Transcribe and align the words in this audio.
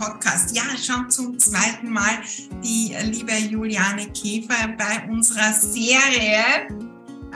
Podcast. 0.00 0.56
Ja, 0.56 0.62
schon 0.82 1.10
zum 1.10 1.38
zweiten 1.38 1.90
Mal 1.90 2.22
die 2.64 2.96
liebe 3.04 3.36
Juliane 3.36 4.08
Käfer 4.12 4.68
bei 4.78 5.06
unserer 5.10 5.52
Serie 5.52 6.68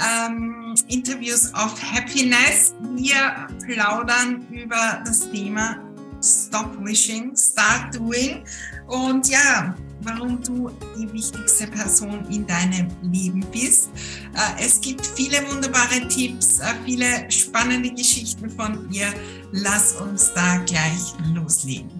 ähm, 0.02 0.74
Interviews 0.88 1.52
of 1.52 1.76
Happiness. 1.92 2.74
Wir 2.94 3.46
plaudern 3.66 4.46
über 4.50 5.02
das 5.04 5.30
Thema 5.30 5.76
Stop 6.22 6.74
Wishing, 6.82 7.36
Start 7.36 7.94
Doing. 7.94 8.42
Und 8.86 9.28
ja, 9.28 9.74
warum 10.00 10.42
du 10.42 10.70
die 10.96 11.12
wichtigste 11.12 11.66
Person 11.66 12.26
in 12.30 12.46
deinem 12.46 12.88
Leben 13.02 13.44
bist. 13.52 13.90
Äh, 14.34 14.64
es 14.64 14.80
gibt 14.80 15.06
viele 15.06 15.38
wunderbare 15.50 16.08
Tipps, 16.08 16.60
äh, 16.60 16.74
viele 16.86 17.30
spannende 17.30 17.90
Geschichten 17.90 18.48
von 18.48 18.90
ihr. 18.90 19.12
Lass 19.52 19.92
uns 19.96 20.32
da 20.32 20.56
gleich 20.64 21.12
loslegen. 21.34 21.93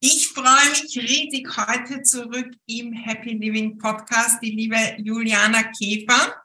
Ich 0.00 0.28
freue 0.28 0.70
mich 0.70 0.94
riesig 0.98 1.48
heute 1.56 2.02
zurück 2.02 2.50
im 2.66 2.92
Happy 2.92 3.30
Living 3.30 3.78
Podcast, 3.78 4.42
die 4.42 4.50
liebe 4.50 4.76
Juliana 4.98 5.62
Käfer. 5.72 6.36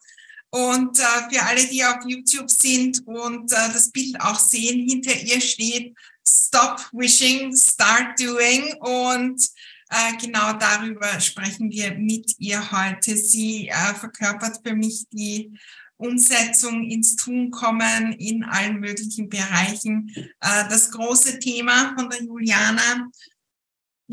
Und 0.51 0.97
äh, 0.97 1.03
für 1.29 1.43
alle, 1.43 1.67
die 1.67 1.83
auf 1.83 1.97
YouTube 2.07 2.49
sind 2.49 3.05
und 3.05 3.51
äh, 3.51 3.73
das 3.73 3.91
Bild 3.91 4.21
auch 4.21 4.39
sehen, 4.39 4.87
hinter 4.87 5.13
ihr 5.13 5.41
steht 5.41 5.93
Stop 6.25 6.79
Wishing, 6.93 7.53
Start 7.53 8.17
Doing. 8.21 8.73
Und 8.79 9.45
äh, 9.89 10.17
genau 10.21 10.53
darüber 10.53 11.19
sprechen 11.19 11.69
wir 11.69 11.93
mit 11.95 12.33
ihr 12.37 12.71
heute. 12.71 13.17
Sie 13.17 13.67
äh, 13.67 13.93
verkörpert 13.95 14.59
für 14.65 14.75
mich 14.75 15.03
die 15.11 15.51
Umsetzung 15.97 16.89
ins 16.89 17.17
Tun 17.17 17.51
kommen 17.51 18.13
in 18.13 18.45
allen 18.45 18.79
möglichen 18.79 19.27
Bereichen. 19.27 20.09
Äh, 20.39 20.69
das 20.69 20.89
große 20.91 21.39
Thema 21.39 21.93
von 21.97 22.09
der 22.09 22.23
Juliana. 22.23 23.11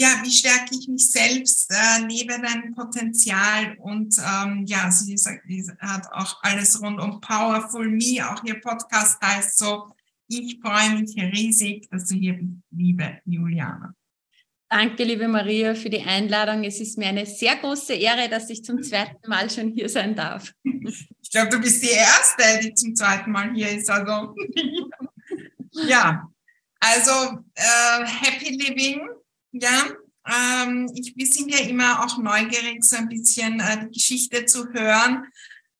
Ja, 0.00 0.20
wie 0.22 0.30
stärke 0.30 0.76
ich 0.78 0.86
mich 0.86 1.10
selbst, 1.10 1.72
äh, 1.72 2.06
lebe 2.06 2.40
dein 2.40 2.72
Potenzial 2.72 3.76
und 3.80 4.14
ähm, 4.18 4.64
ja, 4.64 4.88
sie, 4.92 5.18
sagt, 5.18 5.42
sie 5.48 5.68
hat 5.80 6.06
auch 6.12 6.38
alles 6.42 6.80
rund 6.80 7.00
um 7.00 7.20
Powerful 7.20 7.88
Me, 7.88 8.20
auch 8.30 8.44
ihr 8.44 8.60
Podcast 8.60 9.20
heißt 9.20 9.58
so, 9.58 9.90
ich 10.28 10.60
freue 10.62 11.00
mich 11.00 11.16
riesig, 11.16 11.88
dass 11.90 12.06
du 12.06 12.14
hier 12.14 12.34
bist, 12.34 12.62
liebe 12.70 13.18
Juliana. 13.24 13.92
Danke, 14.70 15.02
liebe 15.02 15.26
Maria, 15.26 15.74
für 15.74 15.90
die 15.90 16.02
Einladung. 16.02 16.62
Es 16.62 16.78
ist 16.78 16.96
mir 16.96 17.08
eine 17.08 17.26
sehr 17.26 17.56
große 17.56 17.94
Ehre, 17.94 18.28
dass 18.28 18.50
ich 18.50 18.62
zum 18.62 18.80
zweiten 18.84 19.28
Mal 19.28 19.50
schon 19.50 19.72
hier 19.72 19.88
sein 19.88 20.14
darf. 20.14 20.52
Ich 20.62 21.30
glaube, 21.32 21.48
du 21.48 21.58
bist 21.58 21.82
die 21.82 21.90
Erste, 21.90 22.60
die 22.62 22.72
zum 22.72 22.94
zweiten 22.94 23.32
Mal 23.32 23.52
hier 23.52 23.70
ist. 23.70 23.90
Also, 23.90 24.36
ja, 25.88 26.30
also 26.78 27.40
äh, 27.54 28.06
Happy 28.06 28.54
Living, 28.54 29.00
ja. 29.52 29.88
Ähm, 30.26 30.90
ich, 30.94 31.16
wir 31.16 31.26
sind 31.26 31.50
ja 31.50 31.60
immer 31.60 32.04
auch 32.04 32.18
neugierig, 32.18 32.84
so 32.84 32.96
ein 32.96 33.08
bisschen 33.08 33.60
äh, 33.60 33.86
die 33.86 33.92
Geschichte 33.92 34.44
zu 34.44 34.68
hören 34.72 35.24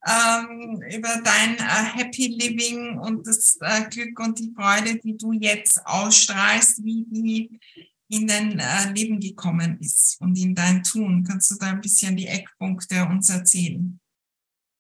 ähm, 0.06 0.83
über 0.91 1.20
dein 1.22 1.56
äh, 1.58 1.98
Happy 1.98 2.28
Living 2.28 2.98
und 2.98 3.27
das 3.27 3.58
äh, 3.60 3.88
Glück 3.91 4.19
und 4.20 4.38
die 4.38 4.52
Freude, 4.55 4.97
die 4.97 5.16
du 5.16 5.33
jetzt 5.33 5.84
ausstrahlst, 5.84 6.84
wie 6.84 7.05
die 7.08 7.60
in 8.08 8.27
dein 8.27 8.58
äh, 8.58 8.92
Leben 8.94 9.20
gekommen 9.20 9.78
ist 9.80 10.19
und 10.20 10.38
in 10.38 10.55
dein 10.55 10.82
Tun. 10.82 11.25
Kannst 11.25 11.50
du 11.50 11.56
da 11.56 11.66
ein 11.66 11.80
bisschen 11.80 12.16
die 12.16 12.27
Eckpunkte 12.27 13.05
uns 13.05 13.28
erzählen? 13.28 14.00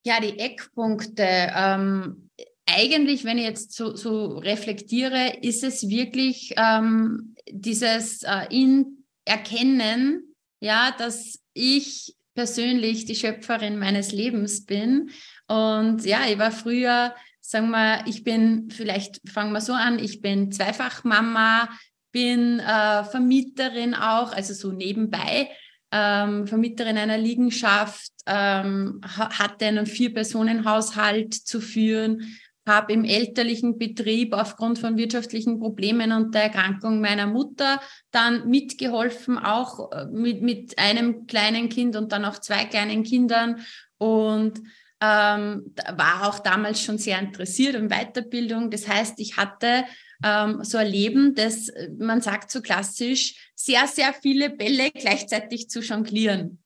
Ja, 0.04 0.20
die 0.20 0.38
Eckpunkte. 0.38 1.24
Ähm, 1.26 2.30
eigentlich, 2.64 3.24
wenn 3.24 3.38
ich 3.38 3.44
jetzt 3.44 3.72
so, 3.72 3.96
so 3.96 4.38
reflektiere, 4.38 5.38
ist 5.42 5.64
es 5.64 5.88
wirklich 5.88 6.54
ähm, 6.56 7.34
dieses 7.52 8.22
äh, 8.22 8.46
in 8.50 9.04
Erkennen, 9.24 10.34
ja, 10.60 10.94
dass 10.96 11.40
ich 11.54 12.16
persönlich 12.34 13.04
die 13.04 13.16
Schöpferin 13.16 13.78
meines 13.78 14.12
Lebens 14.12 14.64
bin. 14.64 15.10
Und 15.48 16.04
ja, 16.04 16.20
ich 16.28 16.38
war 16.38 16.52
früher, 16.52 17.14
sagen 17.40 17.70
wir, 17.70 18.04
ich 18.06 18.22
bin, 18.22 18.70
vielleicht 18.70 19.20
fangen 19.28 19.52
wir 19.52 19.60
so 19.60 19.72
an, 19.72 19.98
ich 19.98 20.20
bin 20.20 20.52
Zweifachmama, 20.52 21.68
bin 22.12 22.60
äh, 22.60 23.04
Vermieterin 23.04 23.94
auch, 23.94 24.32
also 24.32 24.54
so 24.54 24.72
nebenbei, 24.72 25.50
ähm, 25.90 26.46
Vermieterin 26.46 26.98
einer 26.98 27.18
Liegenschaft, 27.18 28.12
ähm, 28.26 29.00
hatte 29.02 29.66
einen 29.66 29.86
Vier-Personen-Haushalt 29.86 31.34
zu 31.34 31.60
führen, 31.60 32.38
habe 32.68 32.92
im 32.92 33.04
elterlichen 33.04 33.78
Betrieb 33.78 34.32
aufgrund 34.32 34.78
von 34.78 34.96
wirtschaftlichen 34.96 35.58
Problemen 35.58 36.12
und 36.12 36.32
der 36.34 36.44
Erkrankung 36.44 37.00
meiner 37.00 37.26
Mutter 37.26 37.80
dann 38.12 38.48
mitgeholfen, 38.48 39.38
auch 39.38 39.90
äh, 39.90 40.06
mit, 40.06 40.42
mit 40.42 40.78
einem 40.78 41.26
kleinen 41.26 41.68
Kind 41.68 41.96
und 41.96 42.12
dann 42.12 42.24
auch 42.24 42.38
zwei 42.38 42.64
kleinen 42.66 43.02
Kindern 43.02 43.60
und 43.98 44.60
ähm, 45.00 45.74
war 45.96 46.28
auch 46.28 46.38
damals 46.40 46.82
schon 46.82 46.98
sehr 46.98 47.18
interessiert 47.18 47.74
in 47.74 47.88
Weiterbildung. 47.88 48.70
Das 48.70 48.88
heißt, 48.88 49.18
ich 49.18 49.36
hatte 49.36 49.84
ähm, 50.24 50.64
so 50.64 50.78
ein 50.78 50.88
Leben, 50.88 51.34
das, 51.34 51.68
äh, 51.68 51.90
man 51.98 52.20
sagt 52.20 52.50
so 52.50 52.60
klassisch, 52.60 53.52
sehr, 53.54 53.86
sehr 53.86 54.12
viele 54.12 54.50
Bälle 54.50 54.90
gleichzeitig 54.90 55.68
zu 55.68 55.80
jonglieren. 55.80 56.58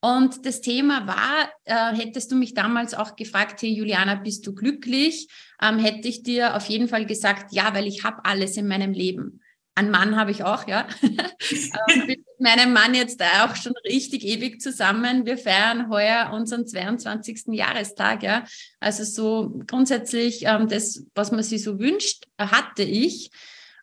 Und 0.00 0.46
das 0.46 0.60
Thema 0.60 1.06
war, 1.06 1.50
äh, 1.64 1.96
hättest 1.96 2.30
du 2.30 2.36
mich 2.36 2.54
damals 2.54 2.94
auch 2.94 3.16
gefragt, 3.16 3.62
hey 3.62 3.70
Juliana, 3.70 4.14
bist 4.14 4.46
du 4.46 4.54
glücklich? 4.54 5.28
Ähm, 5.60 5.78
hätte 5.78 6.06
ich 6.06 6.22
dir 6.22 6.54
auf 6.54 6.66
jeden 6.66 6.88
Fall 6.88 7.04
gesagt, 7.04 7.52
ja, 7.52 7.74
weil 7.74 7.86
ich 7.86 8.04
habe 8.04 8.24
alles 8.24 8.56
in 8.56 8.68
meinem 8.68 8.92
Leben. 8.92 9.40
Einen 9.74 9.90
Mann 9.90 10.16
habe 10.16 10.30
ich 10.30 10.44
auch, 10.44 10.66
ja. 10.68 10.86
ähm, 11.02 12.06
bin 12.06 12.06
mit 12.06 12.40
meinem 12.40 12.72
Mann 12.72 12.94
jetzt 12.94 13.22
auch 13.22 13.56
schon 13.56 13.74
richtig 13.86 14.24
ewig 14.24 14.60
zusammen. 14.60 15.26
Wir 15.26 15.38
feiern 15.38 15.88
heuer 15.88 16.30
unseren 16.32 16.66
22. 16.66 17.46
Jahrestag, 17.48 18.22
ja. 18.22 18.44
Also 18.78 19.02
so 19.04 19.62
grundsätzlich 19.66 20.44
ähm, 20.46 20.68
das, 20.68 21.04
was 21.14 21.32
man 21.32 21.42
sich 21.42 21.62
so 21.62 21.80
wünscht, 21.80 22.26
hatte 22.38 22.82
ich. 22.82 23.30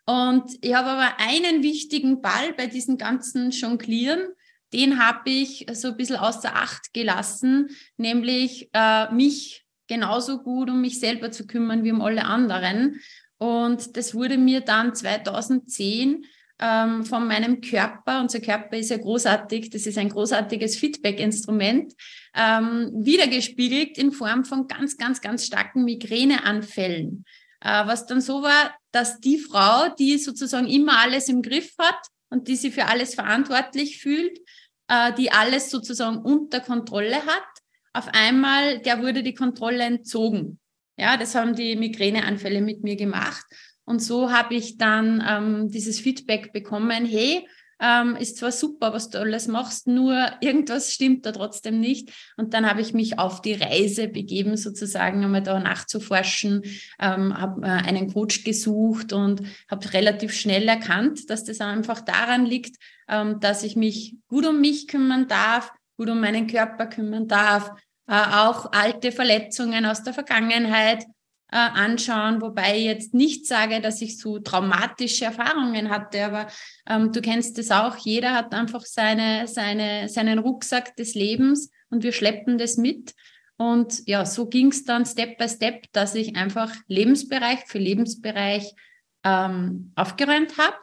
Und 0.06 0.50
ich 0.62 0.74
habe 0.74 0.90
aber 0.90 1.20
einen 1.20 1.64
wichtigen 1.64 2.22
Ball 2.22 2.54
bei 2.54 2.68
diesen 2.68 2.98
ganzen 2.98 3.52
Jonglieren 3.52 4.22
den 4.74 5.00
habe 5.00 5.30
ich 5.30 5.66
so 5.74 5.90
ein 5.90 5.98
bisschen 5.98 6.18
außer 6.18 6.56
Acht 6.56 6.94
gelassen, 6.94 7.70
nämlich 7.98 8.70
äh, 8.74 9.12
mich 9.14 9.66
genauso 9.88 10.40
gut 10.40 10.70
um 10.70 10.82
mich 10.82 11.00
selber 11.00 11.32
zu 11.32 11.46
kümmern 11.48 11.84
wie 11.84 11.92
um 11.92 12.02
alle 12.02 12.26
anderen. 12.26 13.00
Und 13.38 13.98
das 13.98 14.16
wurde 14.16 14.38
mir 14.38 14.62
dann 14.62 14.96
2010 14.96 16.26
ähm, 16.60 17.04
von 17.04 17.28
meinem 17.28 17.60
Körper, 17.60 18.22
unser 18.22 18.40
Körper 18.40 18.78
ist 18.78 18.90
ja 18.90 18.98
großartig, 18.98 19.70
das 19.72 19.86
ist 19.86 19.98
ein 19.98 20.10
großartiges 20.10 20.78
Feedback-Instrument, 20.78 21.94
ähm, 22.34 22.92
wiedergespiegelt 22.96 23.98
in 23.98 24.12
Form 24.12 24.46
von 24.46 24.68
ganz, 24.68 24.98
ganz, 24.98 25.20
ganz 25.20 25.46
starken 25.46 25.84
Migräneanfällen. 25.84 27.26
Äh, 27.60 27.88
was 27.88 28.06
dann 28.06 28.22
so 28.22 28.42
war, 28.42 28.74
dass 28.92 29.20
die 29.20 29.38
Frau, 29.38 29.90
die 30.00 30.18
sozusagen 30.18 30.68
immer 30.68 31.00
alles 31.00 31.28
im 31.28 31.42
Griff 31.42 31.74
hat 31.78 32.00
und 32.30 32.48
die 32.48 32.56
sich 32.56 32.74
für 32.74 32.86
alles 32.86 33.16
verantwortlich 33.16 34.00
fühlt, 34.00 34.40
äh, 34.88 35.14
die 35.14 35.32
alles 35.32 35.70
sozusagen 35.70 36.18
unter 36.18 36.60
Kontrolle 36.60 37.26
hat. 37.26 37.44
Auf 37.94 38.08
einmal, 38.14 38.80
der 38.80 39.02
wurde 39.02 39.24
die 39.24 39.36
Kontrolle 39.36 39.84
entzogen. 39.84 40.60
Ja, 40.98 41.18
das 41.18 41.36
haben 41.36 41.56
die 41.56 41.76
Migräneanfälle 41.76 42.62
mit 42.62 42.84
mir 42.84 42.96
gemacht. 42.96 43.46
Und 43.86 44.00
so 44.00 44.32
habe 44.32 44.56
ich 44.56 44.78
dann 44.78 45.24
ähm, 45.28 45.70
dieses 45.70 46.00
Feedback 46.00 46.52
bekommen, 46.52 47.06
hey, 47.06 47.48
ähm, 47.80 48.16
ist 48.16 48.38
zwar 48.38 48.52
super, 48.52 48.94
was 48.94 49.10
du 49.10 49.20
alles 49.20 49.48
machst, 49.48 49.88
nur 49.88 50.32
irgendwas 50.40 50.94
stimmt 50.94 51.26
da 51.26 51.32
trotzdem 51.32 51.80
nicht. 51.80 52.12
Und 52.38 52.54
dann 52.54 52.70
habe 52.70 52.82
ich 52.82 52.94
mich 52.94 53.20
auf 53.20 53.42
die 53.42 53.54
Reise 53.54 54.08
begeben, 54.08 54.56
sozusagen 54.58 55.24
einmal 55.24 55.44
da 55.44 55.60
nachzuforschen, 55.60 56.64
ähm, 57.00 57.38
habe 57.38 57.66
äh, 57.66 57.70
einen 57.70 58.14
Coach 58.14 58.44
gesucht 58.44 59.14
und 59.14 59.42
habe 59.70 59.94
relativ 59.94 60.34
schnell 60.34 60.68
erkannt, 60.68 61.30
dass 61.30 61.44
das 61.44 61.60
einfach 61.60 62.02
daran 62.02 62.46
liegt, 62.46 62.78
ähm, 63.10 63.40
dass 63.40 63.64
ich 63.64 63.76
mich 63.76 64.16
gut 64.28 64.46
um 64.46 64.62
mich 64.62 64.88
kümmern 64.88 65.28
darf, 65.28 65.72
gut 65.98 66.10
um 66.10 66.20
meinen 66.20 66.48
Körper 66.48 66.88
kümmern 66.88 67.28
darf, 67.28 67.72
äh, 68.08 68.14
auch 68.14 68.72
alte 68.72 69.12
Verletzungen 69.12 69.86
aus 69.86 70.04
der 70.04 70.14
Vergangenheit 70.14 71.06
äh, 71.52 71.58
anschauen, 71.58 72.42
wobei 72.42 72.78
ich 72.78 72.86
jetzt 72.86 73.14
nicht 73.14 73.46
sage, 73.46 73.82
dass 73.82 74.02
ich 74.02 74.18
so 74.18 74.40
traumatische 74.40 75.26
Erfahrungen 75.26 75.90
hatte, 75.90 76.26
aber 76.26 76.48
ähm, 76.90 77.12
du 77.12 77.22
kennst 77.22 77.58
es 77.60 77.72
auch, 77.72 77.98
jeder 77.98 78.34
hat 78.34 78.54
einfach 78.54 78.82
seine, 78.82 79.48
seine, 79.48 80.10
seinen 80.10 80.40
Rucksack 80.40 80.96
des 80.96 81.14
Lebens 81.16 81.72
und 81.90 82.04
wir 82.04 82.12
schleppen 82.12 82.58
das 82.58 82.78
mit. 82.78 83.14
Und 83.58 84.06
ja, 84.06 84.26
so 84.26 84.48
ging 84.48 84.68
es 84.68 84.84
dann 84.84 85.06
Step 85.06 85.38
by 85.38 85.48
Step, 85.48 85.86
dass 85.94 86.16
ich 86.16 86.36
einfach 86.36 86.74
Lebensbereich 86.88 87.60
für 87.68 87.80
Lebensbereich 87.80 88.74
ähm, 89.24 89.94
aufgeräumt 89.96 90.58
habe 90.58 90.76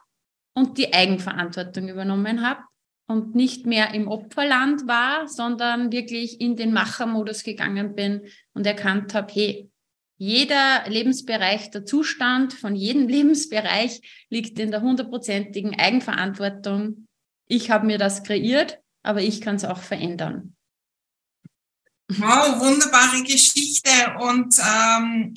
und 0.54 0.78
die 0.78 0.92
Eigenverantwortung 0.92 1.88
übernommen 1.88 2.48
habe 2.48 2.60
und 3.06 3.34
nicht 3.34 3.66
mehr 3.66 3.92
im 3.94 4.08
Opferland 4.08 4.86
war, 4.86 5.28
sondern 5.28 5.92
wirklich 5.92 6.40
in 6.40 6.56
den 6.56 6.72
Machermodus 6.72 7.42
gegangen 7.42 7.94
bin 7.94 8.22
und 8.54 8.66
erkannt 8.66 9.12
habe, 9.12 9.32
hey, 9.32 9.71
Jeder 10.24 10.88
Lebensbereich, 10.88 11.72
der 11.72 11.84
Zustand 11.84 12.52
von 12.52 12.76
jedem 12.76 13.08
Lebensbereich 13.08 14.00
liegt 14.30 14.56
in 14.60 14.70
der 14.70 14.80
hundertprozentigen 14.80 15.76
Eigenverantwortung. 15.76 17.08
Ich 17.48 17.72
habe 17.72 17.86
mir 17.86 17.98
das 17.98 18.22
kreiert, 18.22 18.78
aber 19.02 19.20
ich 19.20 19.40
kann 19.40 19.56
es 19.56 19.64
auch 19.64 19.82
verändern. 19.82 20.54
Wow, 22.06 22.60
wunderbare 22.60 23.24
Geschichte. 23.24 23.90
Und 24.20 24.54
ähm, 24.60 25.34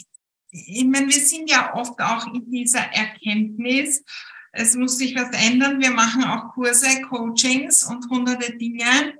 ich 0.51 0.85
meine, 0.85 1.07
wir 1.07 1.19
sind 1.19 1.49
ja 1.49 1.73
oft 1.73 1.99
auch 1.99 2.31
in 2.31 2.51
dieser 2.51 2.81
Erkenntnis, 2.81 4.03
es 4.51 4.75
muss 4.75 4.99
sich 4.99 5.15
was 5.15 5.31
ändern. 5.31 5.81
Wir 5.81 5.91
machen 5.91 6.23
auch 6.25 6.53
Kurse, 6.53 7.01
Coachings 7.09 7.85
und 7.85 8.07
hunderte 8.11 8.55
Dinge. 8.55 9.15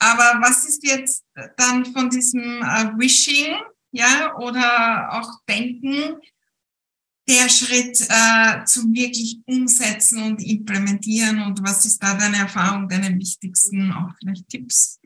Aber 0.00 0.40
was 0.42 0.68
ist 0.68 0.84
jetzt 0.84 1.24
dann 1.56 1.86
von 1.86 2.10
diesem 2.10 2.62
äh, 2.62 2.98
Wishing, 2.98 3.54
ja, 3.94 4.36
oder 4.38 5.08
auch 5.12 5.40
Denken, 5.48 6.16
der 7.28 7.48
Schritt 7.48 8.00
äh, 8.08 8.64
zum 8.64 8.92
wirklich 8.92 9.38
Umsetzen 9.46 10.22
und 10.22 10.42
Implementieren? 10.42 11.40
Und 11.42 11.62
was 11.62 11.86
ist 11.86 12.02
da 12.02 12.14
deine 12.14 12.38
Erfahrung, 12.38 12.88
deine 12.88 13.16
wichtigsten 13.18 13.92
auch 13.92 14.10
vielleicht 14.18 14.48
Tipps? 14.48 15.00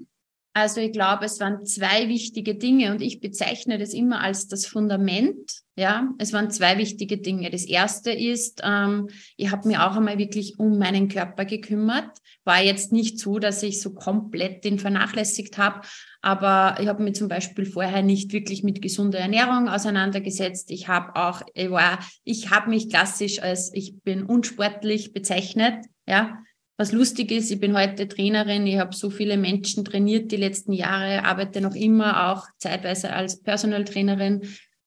Also 0.54 0.80
ich 0.80 0.92
glaube, 0.92 1.24
es 1.24 1.38
waren 1.40 1.64
zwei 1.66 2.08
wichtige 2.08 2.56
Dinge 2.56 2.90
und 2.90 3.00
ich 3.00 3.20
bezeichne 3.20 3.78
das 3.78 3.94
immer 3.94 4.20
als 4.20 4.48
das 4.48 4.66
Fundament. 4.66 5.60
Ja, 5.76 6.08
es 6.18 6.32
waren 6.32 6.50
zwei 6.50 6.78
wichtige 6.78 7.18
Dinge. 7.18 7.50
Das 7.50 7.64
erste 7.64 8.10
ist, 8.10 8.62
ähm, 8.64 9.08
ich 9.36 9.52
habe 9.52 9.68
mir 9.68 9.86
auch 9.86 9.94
einmal 9.94 10.18
wirklich 10.18 10.58
um 10.58 10.78
meinen 10.78 11.08
Körper 11.08 11.44
gekümmert. 11.44 12.18
War 12.44 12.60
jetzt 12.60 12.90
nicht 12.90 13.20
so, 13.20 13.38
dass 13.38 13.62
ich 13.62 13.80
so 13.80 13.94
komplett 13.94 14.64
den 14.64 14.80
vernachlässigt 14.80 15.56
habe, 15.58 15.82
aber 16.20 16.80
ich 16.80 16.88
habe 16.88 17.04
mir 17.04 17.12
zum 17.12 17.28
Beispiel 17.28 17.64
vorher 17.64 18.02
nicht 18.02 18.32
wirklich 18.32 18.64
mit 18.64 18.82
gesunder 18.82 19.20
Ernährung 19.20 19.68
auseinandergesetzt. 19.68 20.72
Ich 20.72 20.88
habe 20.88 21.14
auch, 21.14 21.42
ich 21.54 21.70
war, 21.70 22.00
ich 22.24 22.50
habe 22.50 22.70
mich 22.70 22.90
klassisch 22.90 23.40
als 23.40 23.72
ich 23.72 24.02
bin 24.02 24.24
unsportlich 24.24 25.12
bezeichnet. 25.12 25.84
Ja, 26.08 26.42
was 26.78 26.92
lustig 26.92 27.32
ist, 27.32 27.50
ich 27.50 27.58
bin 27.58 27.76
heute 27.76 28.06
Trainerin, 28.06 28.66
ich 28.66 28.78
habe 28.78 28.94
so 28.94 29.10
viele 29.10 29.36
Menschen 29.36 29.84
trainiert 29.84 30.30
die 30.30 30.36
letzten 30.36 30.72
Jahre, 30.72 31.24
arbeite 31.24 31.60
noch 31.60 31.74
immer 31.74 32.30
auch 32.30 32.46
zeitweise 32.58 33.12
als 33.12 33.42
Personal 33.42 33.84
Trainerin, 33.84 34.42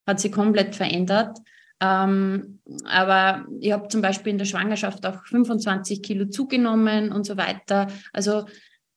hat 0.07 0.21
sich 0.21 0.31
komplett 0.31 0.73
verändert. 0.73 1.37
Ähm, 1.81 2.61
aber 2.85 3.45
ich 3.59 3.73
habe 3.73 3.89
zum 3.89 4.01
Beispiel 4.01 4.31
in 4.31 4.37
der 4.37 4.45
Schwangerschaft 4.45 5.05
auch 5.05 5.25
25 5.25 6.01
Kilo 6.01 6.25
zugenommen 6.25 7.11
und 7.11 7.25
so 7.25 7.35
weiter. 7.35 7.87
Also 8.13 8.45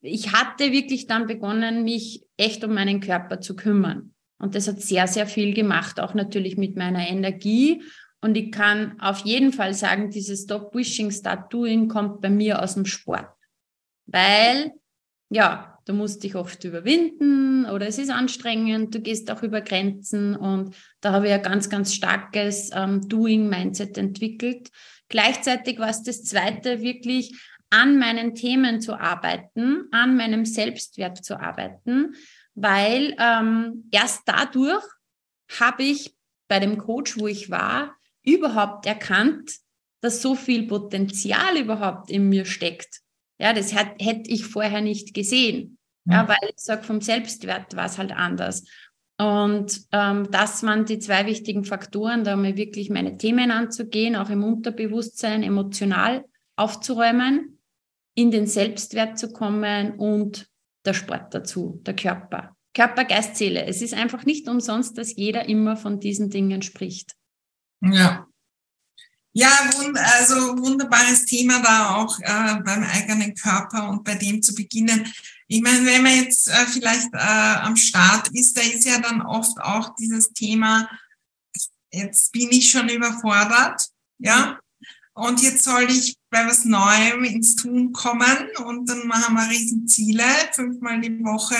ich 0.00 0.32
hatte 0.32 0.70
wirklich 0.70 1.08
dann 1.08 1.26
begonnen, 1.26 1.82
mich 1.82 2.22
echt 2.36 2.62
um 2.62 2.74
meinen 2.74 3.00
Körper 3.00 3.40
zu 3.40 3.56
kümmern. 3.56 4.14
Und 4.38 4.54
das 4.54 4.68
hat 4.68 4.80
sehr, 4.80 5.08
sehr 5.08 5.26
viel 5.26 5.52
gemacht, 5.52 5.98
auch 5.98 6.14
natürlich 6.14 6.56
mit 6.56 6.76
meiner 6.76 7.08
Energie 7.08 7.82
und 8.24 8.38
ich 8.38 8.52
kann 8.52 8.98
auf 9.02 9.18
jeden 9.18 9.52
Fall 9.52 9.74
sagen, 9.74 10.08
dieses 10.08 10.44
Stop 10.44 10.74
Wishing, 10.74 11.10
Start 11.10 11.52
Doing 11.52 11.88
kommt 11.88 12.22
bei 12.22 12.30
mir 12.30 12.62
aus 12.62 12.72
dem 12.72 12.86
Sport. 12.86 13.28
Weil, 14.06 14.72
ja, 15.28 15.78
du 15.84 15.92
musst 15.92 16.24
dich 16.24 16.34
oft 16.34 16.64
überwinden 16.64 17.66
oder 17.66 17.86
es 17.86 17.98
ist 17.98 18.08
anstrengend, 18.08 18.94
du 18.94 19.00
gehst 19.02 19.30
auch 19.30 19.42
über 19.42 19.60
Grenzen 19.60 20.36
und 20.36 20.74
da 21.02 21.12
habe 21.12 21.26
ich 21.26 21.34
ein 21.34 21.42
ganz, 21.42 21.68
ganz 21.68 21.92
starkes 21.92 22.70
ähm, 22.72 23.06
Doing-Mindset 23.06 23.98
entwickelt. 23.98 24.70
Gleichzeitig 25.10 25.78
war 25.78 25.90
es 25.90 26.02
das 26.02 26.24
zweite, 26.24 26.80
wirklich 26.80 27.38
an 27.68 27.98
meinen 27.98 28.34
Themen 28.34 28.80
zu 28.80 28.98
arbeiten, 28.98 29.88
an 29.90 30.16
meinem 30.16 30.46
Selbstwert 30.46 31.22
zu 31.22 31.38
arbeiten, 31.38 32.14
weil 32.54 33.14
ähm, 33.18 33.86
erst 33.90 34.22
dadurch 34.24 34.82
habe 35.60 35.82
ich 35.82 36.16
bei 36.48 36.58
dem 36.58 36.78
Coach, 36.78 37.18
wo 37.18 37.26
ich 37.26 37.50
war, 37.50 37.94
überhaupt 38.24 38.86
erkannt, 38.86 39.52
dass 40.00 40.22
so 40.22 40.34
viel 40.34 40.66
Potenzial 40.66 41.56
überhaupt 41.56 42.10
in 42.10 42.28
mir 42.28 42.44
steckt. 42.44 43.00
Ja, 43.38 43.52
das 43.52 43.74
hätte 43.74 44.30
ich 44.30 44.44
vorher 44.44 44.80
nicht 44.80 45.14
gesehen. 45.14 45.78
Ja, 46.06 46.28
weil 46.28 46.50
ich 46.50 46.60
sage, 46.60 46.82
vom 46.82 47.00
Selbstwert 47.00 47.74
war 47.76 47.86
es 47.86 47.96
halt 47.96 48.12
anders. 48.12 48.64
Und 49.18 49.80
ähm, 49.92 50.28
das 50.30 50.62
waren 50.62 50.84
die 50.84 50.98
zwei 50.98 51.24
wichtigen 51.26 51.64
Faktoren, 51.64 52.24
da 52.24 52.36
mal 52.36 52.56
wirklich 52.56 52.90
meine 52.90 53.16
Themen 53.16 53.50
anzugehen, 53.50 54.16
auch 54.16 54.28
im 54.28 54.44
Unterbewusstsein 54.44 55.42
emotional 55.42 56.24
aufzuräumen, 56.56 57.58
in 58.14 58.30
den 58.30 58.46
Selbstwert 58.46 59.18
zu 59.18 59.32
kommen 59.32 59.92
und 59.98 60.48
der 60.84 60.94
Sport 60.94 61.32
dazu, 61.32 61.80
der 61.86 61.96
Körper. 61.96 62.54
Körper, 62.74 63.04
Geist, 63.04 63.36
Seele. 63.36 63.64
Es 63.64 63.82
ist 63.82 63.94
einfach 63.94 64.26
nicht 64.26 64.48
umsonst, 64.48 64.98
dass 64.98 65.16
jeder 65.16 65.48
immer 65.48 65.76
von 65.76 66.00
diesen 66.00 66.28
Dingen 66.28 66.60
spricht. 66.60 67.12
Ja. 67.92 68.26
Ja, 69.36 69.50
also 70.16 70.56
wunderbares 70.58 71.24
Thema 71.26 71.60
da 71.60 71.96
auch 71.96 72.20
äh, 72.20 72.60
beim 72.64 72.84
eigenen 72.84 73.34
Körper 73.34 73.88
und 73.88 74.04
bei 74.04 74.14
dem 74.14 74.40
zu 74.40 74.54
beginnen. 74.54 75.12
Ich 75.48 75.60
meine, 75.60 75.84
wenn 75.84 76.04
man 76.04 76.14
jetzt 76.14 76.48
äh, 76.48 76.66
vielleicht 76.66 77.12
äh, 77.12 77.18
am 77.18 77.76
Start 77.76 78.28
ist, 78.32 78.56
da 78.56 78.60
ist 78.60 78.84
ja 78.84 79.00
dann 79.00 79.22
oft 79.22 79.60
auch 79.60 79.96
dieses 79.96 80.32
Thema, 80.32 80.88
jetzt 81.90 82.30
bin 82.30 82.48
ich 82.50 82.70
schon 82.70 82.88
überfordert, 82.88 83.88
ja, 84.18 84.60
und 85.14 85.42
jetzt 85.42 85.64
soll 85.64 85.90
ich 85.90 86.16
bei 86.30 86.46
was 86.46 86.64
Neuem 86.64 87.24
ins 87.24 87.56
Tun 87.56 87.92
kommen 87.92 88.48
und 88.64 88.88
dann 88.88 89.06
machen 89.06 89.34
wir 89.34 89.48
Riesenziele, 89.48 90.24
fünfmal 90.52 91.00
die 91.00 91.22
Woche 91.24 91.56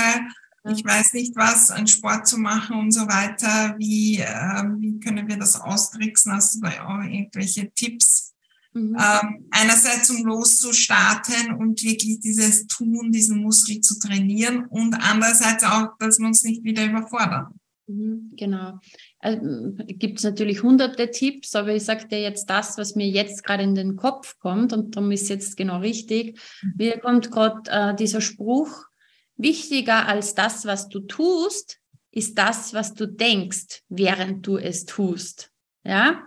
ich 0.71 0.85
weiß 0.85 1.13
nicht 1.13 1.37
was, 1.37 1.71
einen 1.71 1.87
Sport 1.87 2.27
zu 2.27 2.39
machen 2.39 2.79
und 2.79 2.91
so 2.91 3.03
weiter. 3.03 3.75
Wie, 3.79 4.19
äh, 4.19 4.63
wie 4.79 4.99
können 4.99 5.29
wir 5.29 5.37
das 5.37 5.61
austricksen? 5.61 6.33
Hast 6.33 6.57
du 6.57 6.61
da 6.61 6.87
auch 6.87 7.03
irgendwelche 7.05 7.71
Tipps? 7.73 8.35
Mhm. 8.73 8.97
Ähm, 8.99 9.47
einerseits 9.51 10.11
um 10.11 10.25
loszustarten 10.25 11.55
und 11.55 11.83
wirklich 11.83 12.19
dieses 12.21 12.67
Tun, 12.67 13.13
diesen 13.13 13.43
Muskel 13.43 13.81
zu 13.81 13.99
trainieren 13.99 14.65
und 14.67 14.95
andererseits 14.95 15.63
auch, 15.65 15.97
dass 15.99 16.19
wir 16.19 16.27
uns 16.27 16.43
nicht 16.43 16.65
wieder 16.65 16.85
überfordern. 16.85 17.49
Mhm, 17.87 18.33
genau. 18.37 18.79
Also, 19.19 19.75
Gibt 19.87 20.19
es 20.19 20.25
natürlich 20.25 20.63
hunderte 20.63 21.11
Tipps, 21.11 21.55
aber 21.55 21.75
ich 21.75 21.85
sage 21.85 22.09
dir 22.09 22.21
jetzt 22.21 22.47
das, 22.47 22.79
was 22.79 22.95
mir 22.95 23.07
jetzt 23.07 23.45
gerade 23.45 23.63
in 23.63 23.75
den 23.75 23.97
Kopf 23.97 24.39
kommt 24.39 24.73
und 24.73 24.97
darum 24.97 25.13
ist 25.13 25.29
jetzt 25.29 25.57
genau 25.57 25.79
richtig. 25.79 26.41
Mhm. 26.63 26.73
Mir 26.79 26.99
kommt 26.99 27.31
gerade 27.31 27.71
äh, 27.71 27.95
dieser 27.95 28.23
Spruch, 28.23 28.87
Wichtiger 29.37 30.07
als 30.07 30.35
das, 30.35 30.65
was 30.65 30.89
du 30.89 31.01
tust, 31.01 31.81
ist 32.11 32.39
das, 32.39 32.75
was 32.75 32.95
du 32.95 33.07
denkst, 33.07 33.83
während 33.89 34.47
du 34.47 34.57
es 34.57 34.85
tust. 34.85 35.51
Ja? 35.85 36.23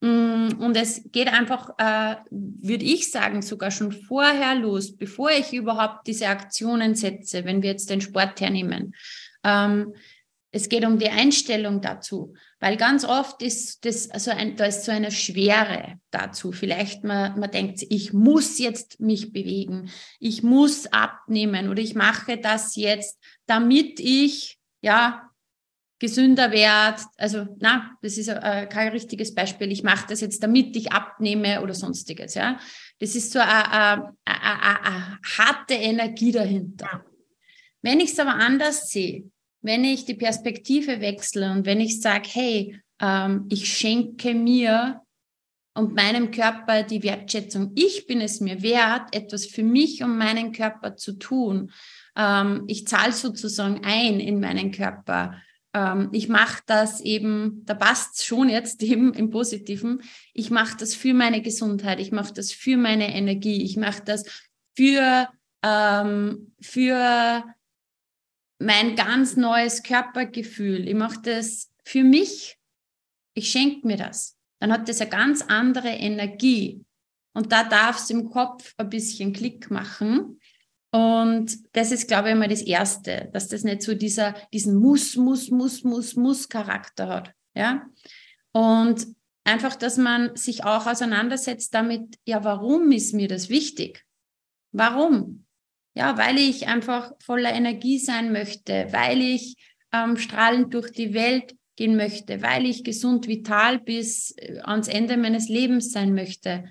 Mm, 0.00 0.50
und 0.58 0.76
es 0.76 1.02
geht 1.10 1.28
einfach, 1.28 1.70
äh, 1.78 2.16
würde 2.30 2.84
ich 2.84 3.10
sagen, 3.10 3.42
sogar 3.42 3.70
schon 3.70 3.92
vorher 3.92 4.54
los, 4.54 4.96
bevor 4.96 5.30
ich 5.30 5.52
überhaupt 5.52 6.06
diese 6.06 6.28
Aktionen 6.28 6.94
setze, 6.94 7.44
wenn 7.44 7.62
wir 7.62 7.70
jetzt 7.70 7.90
den 7.90 8.00
Sport 8.00 8.40
hernehmen. 8.40 8.94
Ähm, 9.44 9.94
es 10.52 10.68
geht 10.68 10.84
um 10.84 10.98
die 10.98 11.08
Einstellung 11.08 11.80
dazu, 11.80 12.34
weil 12.62 12.76
ganz 12.76 13.04
oft 13.04 13.42
ist 13.42 13.84
das 13.84 14.04
so 14.04 14.30
ein, 14.30 14.54
da 14.54 14.66
ist 14.66 14.84
so 14.84 14.92
eine 14.92 15.10
Schwere 15.10 15.98
dazu. 16.12 16.52
Vielleicht 16.52 17.02
man, 17.02 17.36
man 17.40 17.50
denkt, 17.50 17.84
ich 17.90 18.12
muss 18.12 18.60
jetzt 18.60 19.00
mich 19.00 19.32
bewegen, 19.32 19.90
ich 20.20 20.44
muss 20.44 20.86
abnehmen 20.86 21.68
oder 21.68 21.82
ich 21.82 21.96
mache 21.96 22.38
das 22.38 22.76
jetzt, 22.76 23.18
damit 23.46 23.98
ich 23.98 24.60
ja 24.80 25.28
gesünder 25.98 26.52
werde. 26.52 27.02
Also 27.16 27.48
na, 27.58 27.96
das 28.00 28.16
ist 28.16 28.28
äh, 28.28 28.68
kein 28.70 28.92
richtiges 28.92 29.34
Beispiel. 29.34 29.72
Ich 29.72 29.82
mache 29.82 30.06
das 30.08 30.20
jetzt, 30.20 30.40
damit 30.40 30.76
ich 30.76 30.92
abnehme 30.92 31.62
oder 31.62 31.74
sonstiges. 31.74 32.34
Ja, 32.34 32.60
das 33.00 33.16
ist 33.16 33.32
so 33.32 33.40
eine, 33.40 34.14
eine 34.24 35.18
harte 35.36 35.74
Energie 35.74 36.30
dahinter. 36.30 37.04
Wenn 37.82 37.98
ich 37.98 38.12
es 38.12 38.20
aber 38.20 38.36
anders 38.36 38.88
sehe, 38.88 39.32
wenn 39.62 39.84
ich 39.84 40.04
die 40.04 40.14
Perspektive 40.14 41.00
wechsle 41.00 41.50
und 41.52 41.64
wenn 41.64 41.80
ich 41.80 42.00
sage, 42.00 42.28
hey, 42.30 42.80
ähm, 43.00 43.46
ich 43.48 43.72
schenke 43.72 44.34
mir 44.34 45.00
und 45.74 45.94
meinem 45.94 46.30
Körper 46.30 46.82
die 46.82 47.02
Wertschätzung, 47.02 47.72
ich 47.74 48.06
bin 48.06 48.20
es 48.20 48.40
mir 48.40 48.62
wert, 48.62 49.14
etwas 49.14 49.46
für 49.46 49.62
mich 49.62 50.02
und 50.02 50.18
meinen 50.18 50.52
Körper 50.52 50.96
zu 50.96 51.14
tun. 51.14 51.70
Ähm, 52.16 52.64
ich 52.66 52.86
zahle 52.86 53.12
sozusagen 53.12 53.80
ein 53.84 54.20
in 54.20 54.40
meinen 54.40 54.70
Körper. 54.72 55.40
Ähm, 55.72 56.10
ich 56.12 56.28
mache 56.28 56.62
das 56.66 57.00
eben, 57.00 57.62
da 57.64 57.74
passt 57.74 58.24
schon 58.24 58.48
jetzt 58.48 58.82
eben 58.82 59.14
im 59.14 59.30
Positiven, 59.30 60.02
ich 60.34 60.50
mache 60.50 60.76
das 60.76 60.94
für 60.94 61.14
meine 61.14 61.40
Gesundheit, 61.40 62.00
ich 62.00 62.12
mache 62.12 62.34
das 62.34 62.52
für 62.52 62.76
meine 62.76 63.14
Energie, 63.14 63.62
ich 63.62 63.76
mache 63.76 64.02
das 64.04 64.24
für, 64.76 65.28
ähm, 65.62 66.52
für 66.60 67.44
mein 68.62 68.96
ganz 68.96 69.36
neues 69.36 69.82
Körpergefühl. 69.82 70.88
Ich 70.88 70.94
mache 70.94 71.20
das 71.22 71.70
für 71.84 72.04
mich. 72.04 72.58
Ich 73.34 73.50
schenke 73.50 73.86
mir 73.86 73.96
das. 73.96 74.36
Dann 74.60 74.72
hat 74.72 74.88
das 74.88 75.00
eine 75.00 75.10
ganz 75.10 75.42
andere 75.42 75.88
Energie. 75.88 76.84
Und 77.34 77.50
da 77.50 77.64
darf 77.64 77.98
es 77.98 78.10
im 78.10 78.30
Kopf 78.30 78.74
ein 78.76 78.90
bisschen 78.90 79.32
Klick 79.32 79.70
machen. 79.70 80.38
Und 80.92 81.58
das 81.72 81.90
ist, 81.90 82.06
glaube 82.06 82.30
ich, 82.30 82.36
mal 82.36 82.48
das 82.48 82.62
Erste, 82.62 83.30
dass 83.32 83.48
das 83.48 83.64
nicht 83.64 83.82
so 83.82 83.94
dieser, 83.94 84.34
diesen 84.52 84.76
Muss, 84.76 85.16
Muss, 85.16 85.50
Muss, 85.50 85.82
Muss, 85.82 86.14
Muss 86.14 86.48
Charakter 86.48 87.08
hat. 87.08 87.32
Ja. 87.54 87.86
Und 88.52 89.06
einfach, 89.44 89.74
dass 89.74 89.96
man 89.96 90.36
sich 90.36 90.64
auch 90.64 90.86
auseinandersetzt 90.86 91.74
damit, 91.74 92.18
ja, 92.24 92.44
warum 92.44 92.92
ist 92.92 93.14
mir 93.14 93.28
das 93.28 93.48
wichtig? 93.48 94.04
Warum? 94.72 95.46
Ja, 95.94 96.16
weil 96.16 96.38
ich 96.38 96.68
einfach 96.68 97.12
voller 97.22 97.52
Energie 97.52 97.98
sein 97.98 98.32
möchte, 98.32 98.88
weil 98.92 99.20
ich 99.20 99.56
ähm, 99.92 100.16
strahlend 100.16 100.72
durch 100.72 100.90
die 100.90 101.12
Welt 101.12 101.54
gehen 101.76 101.96
möchte, 101.96 102.42
weil 102.42 102.66
ich 102.66 102.84
gesund, 102.84 103.28
vital 103.28 103.78
bis 103.78 104.34
äh, 104.36 104.60
ans 104.60 104.88
Ende 104.88 105.16
meines 105.16 105.48
Lebens 105.48 105.92
sein 105.92 106.14
möchte. 106.14 106.64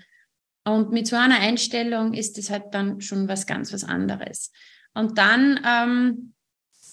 Und 0.64 0.92
mit 0.92 1.06
so 1.06 1.16
einer 1.16 1.40
Einstellung 1.40 2.14
ist 2.14 2.38
es 2.38 2.50
halt 2.50 2.66
dann 2.72 3.00
schon 3.00 3.28
was 3.28 3.46
ganz 3.46 3.72
was 3.72 3.84
anderes. 3.84 4.52
Und 4.94 5.18
dann 5.18 5.60
ähm, 5.66 6.34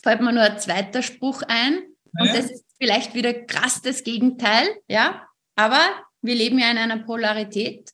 fällt 0.02 0.22
mir 0.22 0.32
nur 0.32 0.44
ein 0.44 0.60
zweiter 0.60 1.02
Spruch 1.02 1.44
ein. 1.48 1.84
Ja. 2.18 2.24
Und 2.24 2.30
das 2.30 2.52
ist 2.52 2.66
vielleicht 2.80 3.14
wieder 3.14 3.34
krass 3.34 3.82
das 3.82 4.04
Gegenteil, 4.04 4.68
ja. 4.88 5.28
Aber 5.56 5.82
wir 6.22 6.36
leben 6.36 6.58
ja 6.58 6.72
in 6.72 6.78
einer 6.78 7.00
Polarität. 7.04 7.92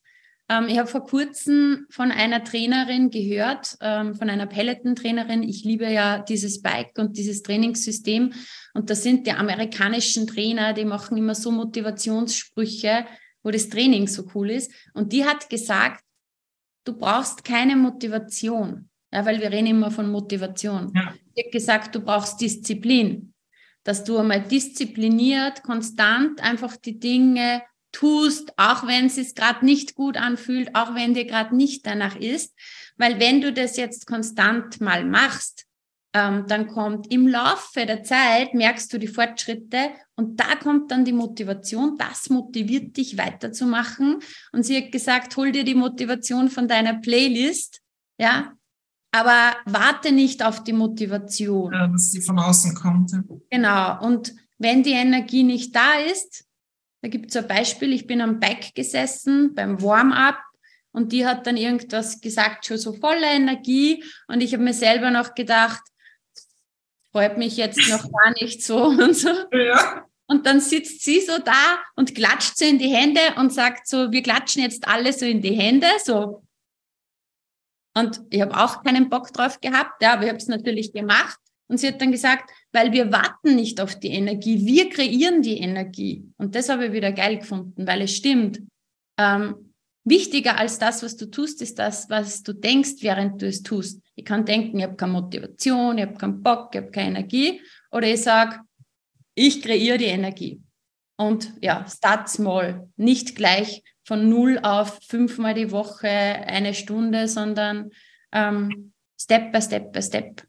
Ähm, 0.49 0.67
ich 0.67 0.77
habe 0.77 0.87
vor 0.87 1.05
kurzem 1.05 1.85
von 1.89 2.11
einer 2.11 2.43
Trainerin 2.43 3.09
gehört, 3.09 3.75
ähm, 3.81 4.15
von 4.15 4.29
einer 4.29 4.45
Peloton-Trainerin. 4.45 5.43
Ich 5.43 5.63
liebe 5.63 5.89
ja 5.91 6.19
dieses 6.19 6.61
Bike 6.61 6.97
und 6.97 7.17
dieses 7.17 7.41
Trainingssystem. 7.41 8.33
Und 8.73 8.89
das 8.89 9.03
sind 9.03 9.25
die 9.25 9.31
amerikanischen 9.31 10.27
Trainer, 10.27 10.73
die 10.73 10.85
machen 10.85 11.17
immer 11.17 11.35
so 11.35 11.51
Motivationssprüche, 11.51 13.05
wo 13.43 13.51
das 13.51 13.69
Training 13.69 14.07
so 14.07 14.25
cool 14.35 14.51
ist. 14.51 14.71
Und 14.93 15.13
die 15.13 15.25
hat 15.25 15.49
gesagt, 15.49 16.03
du 16.83 16.97
brauchst 16.97 17.43
keine 17.43 17.75
Motivation. 17.75 18.89
Ja, 19.11 19.25
weil 19.25 19.39
wir 19.39 19.51
reden 19.51 19.67
immer 19.67 19.91
von 19.91 20.11
Motivation. 20.11 20.91
Ja. 20.93 21.13
Sie 21.35 21.43
hat 21.43 21.51
gesagt, 21.51 21.95
du 21.95 22.01
brauchst 22.01 22.41
Disziplin. 22.41 23.33
Dass 23.83 24.03
du 24.03 24.17
einmal 24.17 24.41
diszipliniert, 24.41 25.63
konstant 25.63 26.43
einfach 26.43 26.75
die 26.75 26.99
Dinge 26.99 27.61
tust, 27.95 28.51
auch 28.57 28.85
wenn 28.85 29.05
es 29.05 29.15
sich 29.15 29.35
gerade 29.35 29.63
nicht 29.65 29.95
gut 29.95 30.17
anfühlt, 30.17 30.75
auch 30.75 30.95
wenn 30.95 31.13
dir 31.13 31.25
gerade 31.25 31.55
nicht 31.55 31.87
danach 31.87 32.17
ist. 32.17 32.53
Weil 32.97 33.19
wenn 33.21 33.39
du 33.39 33.53
das 33.53 33.77
jetzt 33.77 34.05
konstant 34.05 34.81
mal 34.81 35.05
machst, 35.05 35.65
ähm, 36.13 36.45
dann 36.47 36.67
kommt 36.67 37.11
im 37.11 37.27
Laufe 37.27 37.85
der 37.85 38.03
Zeit, 38.03 38.53
merkst 38.53 38.91
du 38.91 38.97
die 38.97 39.07
Fortschritte 39.07 39.91
und 40.15 40.39
da 40.39 40.55
kommt 40.61 40.91
dann 40.91 41.05
die 41.05 41.13
Motivation, 41.13 41.97
das 41.97 42.29
motiviert 42.29 42.97
dich 42.97 43.17
weiterzumachen. 43.17 44.19
Und 44.51 44.63
sie 44.63 44.77
hat 44.77 44.91
gesagt, 44.91 45.35
hol 45.37 45.51
dir 45.51 45.63
die 45.63 45.75
Motivation 45.75 46.49
von 46.49 46.67
deiner 46.67 46.95
Playlist, 46.95 47.81
ja, 48.17 48.53
aber 49.11 49.55
warte 49.65 50.11
nicht 50.11 50.43
auf 50.43 50.63
die 50.63 50.73
Motivation. 50.73 51.71
Ja, 51.71 51.87
dass 51.87 52.11
sie 52.11 52.21
von 52.21 52.39
außen 52.39 52.75
kommt. 52.75 53.11
Genau. 53.49 54.01
Und 54.05 54.33
wenn 54.57 54.83
die 54.83 54.91
Energie 54.91 55.43
nicht 55.43 55.75
da 55.75 55.99
ist, 56.11 56.44
da 57.05 57.09
gibt 57.09 57.29
es 57.29 57.35
ein 57.35 57.47
Beispiel, 57.47 57.93
ich 57.93 58.07
bin 58.07 58.19
am 58.19 58.39
Bike 58.39 58.74
gesessen 58.74 59.53
beim 59.53 59.79
Warm-up 59.79 60.39
und 60.91 61.12
die 61.12 61.27
hat 61.27 61.45
dann 61.45 61.55
irgendwas 61.55 62.19
gesagt, 62.19 62.65
schon 62.65 62.79
so 62.79 62.93
voller 62.93 63.31
Energie 63.31 64.03
und 64.27 64.41
ich 64.41 64.53
habe 64.53 64.63
mir 64.63 64.74
selber 64.74 65.12
noch 65.12 65.35
gedacht, 65.35 65.83
freut 67.12 67.38
mich 67.38 67.57
jetzt 67.57 67.88
noch 67.89 68.12
gar 68.12 68.33
nicht 68.41 68.63
so 68.63 68.85
und 68.85 69.15
so. 69.15 69.29
Ja. 69.51 70.07
Und 70.25 70.47
dann 70.47 70.59
sitzt 70.59 71.03
sie 71.03 71.21
so 71.21 71.38
da 71.38 71.77
und 71.95 72.15
klatscht 72.15 72.57
so 72.57 72.65
in 72.65 72.79
die 72.79 72.89
Hände 72.89 73.21
und 73.38 73.53
sagt 73.53 73.88
so, 73.88 74.12
wir 74.12 74.24
klatschen 74.24 74.63
jetzt 74.63 74.88
alle 74.88 75.13
so 75.13 75.27
in 75.27 75.43
die 75.43 75.53
Hände, 75.53 75.85
so. 76.03 76.41
Und 77.93 78.19
ich 78.31 78.41
habe 78.41 78.57
auch 78.57 78.81
keinen 78.81 79.09
Bock 79.09 79.31
drauf 79.31 79.62
gehabt, 79.62 80.01
ja, 80.01 80.13
aber 80.13 80.24
ich 80.24 80.29
habe 80.29 80.39
es 80.39 80.47
natürlich 80.47 80.91
gemacht. 80.91 81.38
Und 81.67 81.79
sie 81.79 81.88
hat 81.88 82.00
dann 82.01 82.12
gesagt, 82.12 82.51
weil 82.72 82.91
wir 82.91 83.12
warten 83.12 83.55
nicht 83.55 83.81
auf 83.81 83.95
die 83.95 84.10
Energie, 84.10 84.65
wir 84.65 84.89
kreieren 84.89 85.41
die 85.41 85.57
Energie. 85.57 86.25
Und 86.38 86.55
das 86.55 86.69
habe 86.69 86.88
ich 86.88 86.93
wieder 86.93 87.12
geil 87.12 87.39
gefunden, 87.39 87.88
weil 87.88 88.01
es 88.01 88.15
stimmt. 88.15 88.62
Ähm, 89.17 89.74
wichtiger 90.03 90.60
als 90.60 90.77
das, 90.77 91.01
was 91.01 91.15
du 91.15 91.25
tust, 91.25 91.62
ist 91.62 91.79
das, 91.79 92.10
was 92.10 92.43
du 92.43 92.53
denkst, 92.53 92.98
während 93.01 93.41
du 93.41 93.48
es 93.48 93.63
tust. 93.63 94.01
Ich 94.15 94.25
kann 94.25 94.45
denken, 94.45 94.77
ich 94.77 94.84
habe 94.84 94.95
keine 94.95 95.13
Motivation, 95.13 95.98
ich 95.98 96.05
habe 96.05 96.17
keinen 96.17 96.43
Bock, 96.43 96.69
ich 96.74 96.81
habe 96.81 96.91
keine 96.91 97.10
Energie. 97.10 97.62
Oder 97.91 98.07
ich 98.07 98.22
sage, 98.22 98.60
ich 99.34 99.62
kreiere 99.62 99.98
die 99.98 100.05
Energie. 100.05 100.62
Und 101.17 101.53
ja, 101.62 101.86
start 101.88 102.29
small. 102.29 102.89
Nicht 102.98 103.36
gleich 103.36 103.84
von 104.03 104.29
null 104.29 104.60
auf 104.62 105.00
fünfmal 105.07 105.53
die 105.53 105.72
Woche 105.72 106.07
eine 106.07 106.74
Stunde, 106.74 107.27
sondern 107.27 107.89
ähm, 108.31 108.93
Step 109.19 109.51
by 109.51 109.62
Step 109.62 109.91
by 109.91 110.01
Step. 110.01 110.43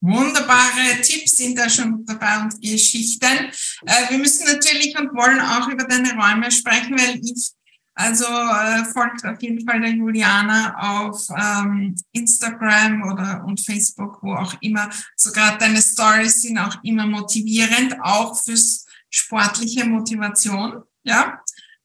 Wunderbare 0.00 1.00
Tipps 1.02 1.32
sind 1.32 1.58
da 1.58 1.68
schon 1.68 2.04
dabei 2.06 2.40
und 2.40 2.60
Geschichten. 2.60 3.50
Äh, 3.86 4.10
wir 4.10 4.18
müssen 4.18 4.46
natürlich 4.46 4.96
und 4.98 5.12
wollen 5.14 5.40
auch 5.40 5.68
über 5.68 5.84
deine 5.84 6.14
Räume 6.14 6.50
sprechen, 6.50 6.96
weil 6.98 7.20
ich 7.22 7.52
also 7.98 8.26
äh, 8.26 8.84
folgt 8.84 9.26
auf 9.26 9.42
jeden 9.42 9.68
Fall 9.68 9.80
der 9.80 9.90
Juliana 9.90 10.76
auf 10.78 11.26
ähm, 11.36 11.96
Instagram 12.12 13.02
oder 13.02 13.44
und 13.44 13.60
Facebook, 13.60 14.22
wo 14.22 14.34
auch 14.34 14.54
immer. 14.60 14.88
Sogar 15.16 15.58
deine 15.58 15.82
Stories 15.82 16.42
sind 16.42 16.58
auch 16.58 16.76
immer 16.84 17.06
motivierend, 17.06 17.96
auch 18.00 18.40
fürs 18.40 18.86
sportliche 19.10 19.84
Motivation, 19.84 20.84
ja, 21.02 21.40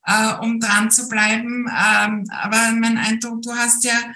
äh, 0.05 0.35
um 0.35 0.59
dran 0.59 0.91
zu 0.91 1.09
bleiben. 1.09 1.65
Ähm, 1.67 2.25
aber 2.29 2.71
mein 2.73 2.99
Eindruck, 2.99 3.41
du 3.41 3.51
hast 3.51 3.83
ja 3.83 4.13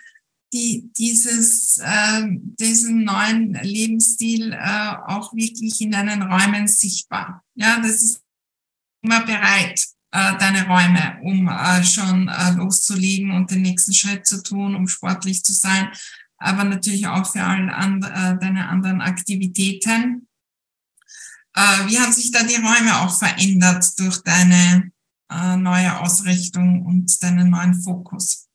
die, 0.53 0.91
dieses, 0.97 1.77
äh, 1.79 2.23
diesen 2.59 3.03
neuen 3.03 3.53
Lebensstil 3.53 4.53
äh, 4.53 4.95
auch 5.05 5.33
wirklich 5.33 5.81
in 5.81 5.91
deinen 5.91 6.21
Räumen 6.21 6.67
sichtbar. 6.67 7.43
Ja, 7.55 7.79
das 7.79 8.01
ist 8.01 8.21
immer 9.01 9.25
bereit, 9.25 9.85
äh, 10.11 10.37
deine 10.37 10.65
Räume, 10.67 11.19
um 11.21 11.47
äh, 11.47 11.83
schon 11.83 12.29
äh, 12.29 12.51
loszulegen 12.51 13.31
und 13.31 13.51
den 13.51 13.61
nächsten 13.61 13.93
Schritt 13.93 14.25
zu 14.25 14.41
tun, 14.41 14.75
um 14.75 14.87
sportlich 14.87 15.43
zu 15.43 15.53
sein, 15.53 15.89
aber 16.37 16.63
natürlich 16.63 17.07
auch 17.07 17.29
für 17.29 17.43
alle 17.43 17.73
and, 17.75 18.05
äh, 18.05 18.37
deine 18.39 18.69
anderen 18.69 19.01
Aktivitäten. 19.01 20.27
Äh, 21.53 21.87
wie 21.87 21.99
haben 21.99 22.13
sich 22.13 22.31
da 22.31 22.43
die 22.43 22.55
Räume 22.55 23.01
auch 23.01 23.17
verändert 23.17 23.99
durch 23.99 24.21
deine 24.23 24.91
äh, 25.29 25.57
neue 25.57 25.99
Ausrichtung 25.99 26.85
und 26.85 27.21
deinen 27.21 27.49
neuen 27.49 27.81
Fokus? 27.81 28.46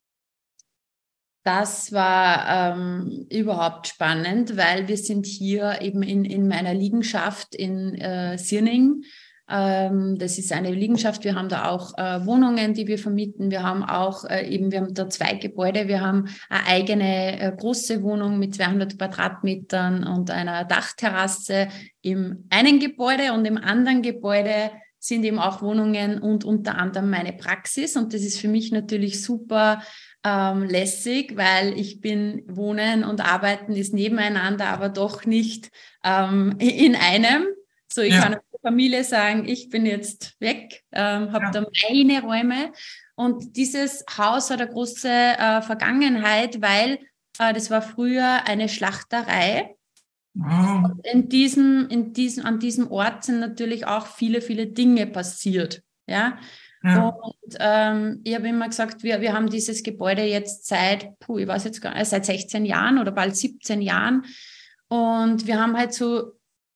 Das 1.44 1.92
war 1.92 2.74
ähm, 2.74 3.26
überhaupt 3.28 3.88
spannend, 3.88 4.56
weil 4.56 4.86
wir 4.86 4.96
sind 4.96 5.26
hier 5.26 5.80
eben 5.80 6.02
in, 6.02 6.24
in 6.24 6.46
meiner 6.46 6.72
Liegenschaft 6.72 7.54
in 7.54 7.96
äh, 7.96 8.38
Sirning. 8.38 9.02
Ähm, 9.48 10.18
das 10.18 10.38
ist 10.38 10.52
eine 10.52 10.70
Liegenschaft. 10.70 11.24
Wir 11.24 11.34
haben 11.34 11.48
da 11.48 11.68
auch 11.68 11.98
äh, 11.98 12.24
Wohnungen, 12.24 12.74
die 12.74 12.86
wir 12.86 12.96
vermieten. 12.96 13.50
Wir 13.50 13.64
haben 13.64 13.82
auch 13.82 14.24
äh, 14.24 14.48
eben, 14.48 14.70
wir 14.70 14.80
haben 14.80 14.94
da 14.94 15.10
zwei 15.10 15.34
Gebäude. 15.34 15.88
Wir 15.88 16.00
haben 16.00 16.28
eine 16.48 16.66
eigene 16.66 17.40
äh, 17.40 17.52
große 17.56 18.02
Wohnung 18.04 18.38
mit 18.38 18.54
200 18.54 18.96
Quadratmetern 18.96 20.04
und 20.04 20.30
einer 20.30 20.64
Dachterrasse 20.64 21.68
im 22.02 22.46
einen 22.50 22.78
Gebäude 22.78 23.32
und 23.32 23.44
im 23.44 23.58
anderen 23.58 24.02
Gebäude 24.02 24.70
sind 25.00 25.24
eben 25.24 25.40
auch 25.40 25.60
Wohnungen 25.60 26.20
und 26.20 26.44
unter 26.44 26.78
anderem 26.78 27.10
meine 27.10 27.32
Praxis. 27.32 27.96
Und 27.96 28.14
das 28.14 28.22
ist 28.22 28.38
für 28.38 28.46
mich 28.46 28.70
natürlich 28.70 29.24
super 29.24 29.82
ähm, 30.24 30.64
lässig, 30.64 31.36
weil 31.36 31.78
ich 31.78 32.00
bin, 32.00 32.44
Wohnen 32.46 33.04
und 33.04 33.20
Arbeiten 33.20 33.72
ist 33.72 33.92
nebeneinander, 33.92 34.68
aber 34.68 34.88
doch 34.88 35.24
nicht 35.24 35.70
ähm, 36.04 36.56
in 36.58 36.94
einem. 36.94 37.46
So, 37.92 38.02
ich 38.02 38.14
ja. 38.14 38.22
kann 38.22 38.32
der 38.32 38.60
Familie 38.62 39.04
sagen, 39.04 39.46
ich 39.46 39.68
bin 39.68 39.84
jetzt 39.84 40.40
weg, 40.40 40.82
ähm, 40.92 41.32
habe 41.32 41.46
ja. 41.46 41.50
da 41.50 41.66
meine 41.90 42.22
Räume. 42.22 42.72
Und 43.14 43.56
dieses 43.56 44.04
Haus 44.16 44.50
hat 44.50 44.60
eine 44.60 44.70
große 44.70 45.08
äh, 45.08 45.62
Vergangenheit, 45.62 46.62
weil 46.62 46.98
äh, 47.38 47.52
das 47.52 47.70
war 47.70 47.82
früher 47.82 48.46
eine 48.46 48.68
Schlachterei. 48.68 49.76
Wow. 50.34 50.92
In 51.12 51.28
diesem, 51.28 51.88
in 51.90 52.14
diesem, 52.14 52.46
an 52.46 52.58
diesem 52.58 52.90
Ort 52.90 53.24
sind 53.24 53.40
natürlich 53.40 53.86
auch 53.86 54.06
viele, 54.06 54.40
viele 54.40 54.66
Dinge 54.66 55.06
passiert. 55.06 55.82
Ja, 56.06 56.38
ja. 56.84 57.08
Und 57.08 57.56
ähm, 57.58 58.20
ich 58.24 58.34
habe 58.34 58.48
immer 58.48 58.68
gesagt, 58.68 59.02
wir, 59.02 59.20
wir 59.20 59.32
haben 59.32 59.48
dieses 59.48 59.82
Gebäude 59.82 60.22
jetzt 60.22 60.66
seit, 60.66 61.18
puh, 61.20 61.38
ich 61.38 61.46
weiß 61.46 61.64
jetzt 61.64 61.80
gar 61.80 61.94
nicht, 61.94 62.06
seit 62.06 62.26
16 62.26 62.64
Jahren 62.64 62.98
oder 62.98 63.12
bald 63.12 63.36
17 63.36 63.80
Jahren. 63.82 64.24
Und 64.88 65.46
wir 65.46 65.60
haben 65.60 65.76
halt 65.76 65.94
so 65.94 66.32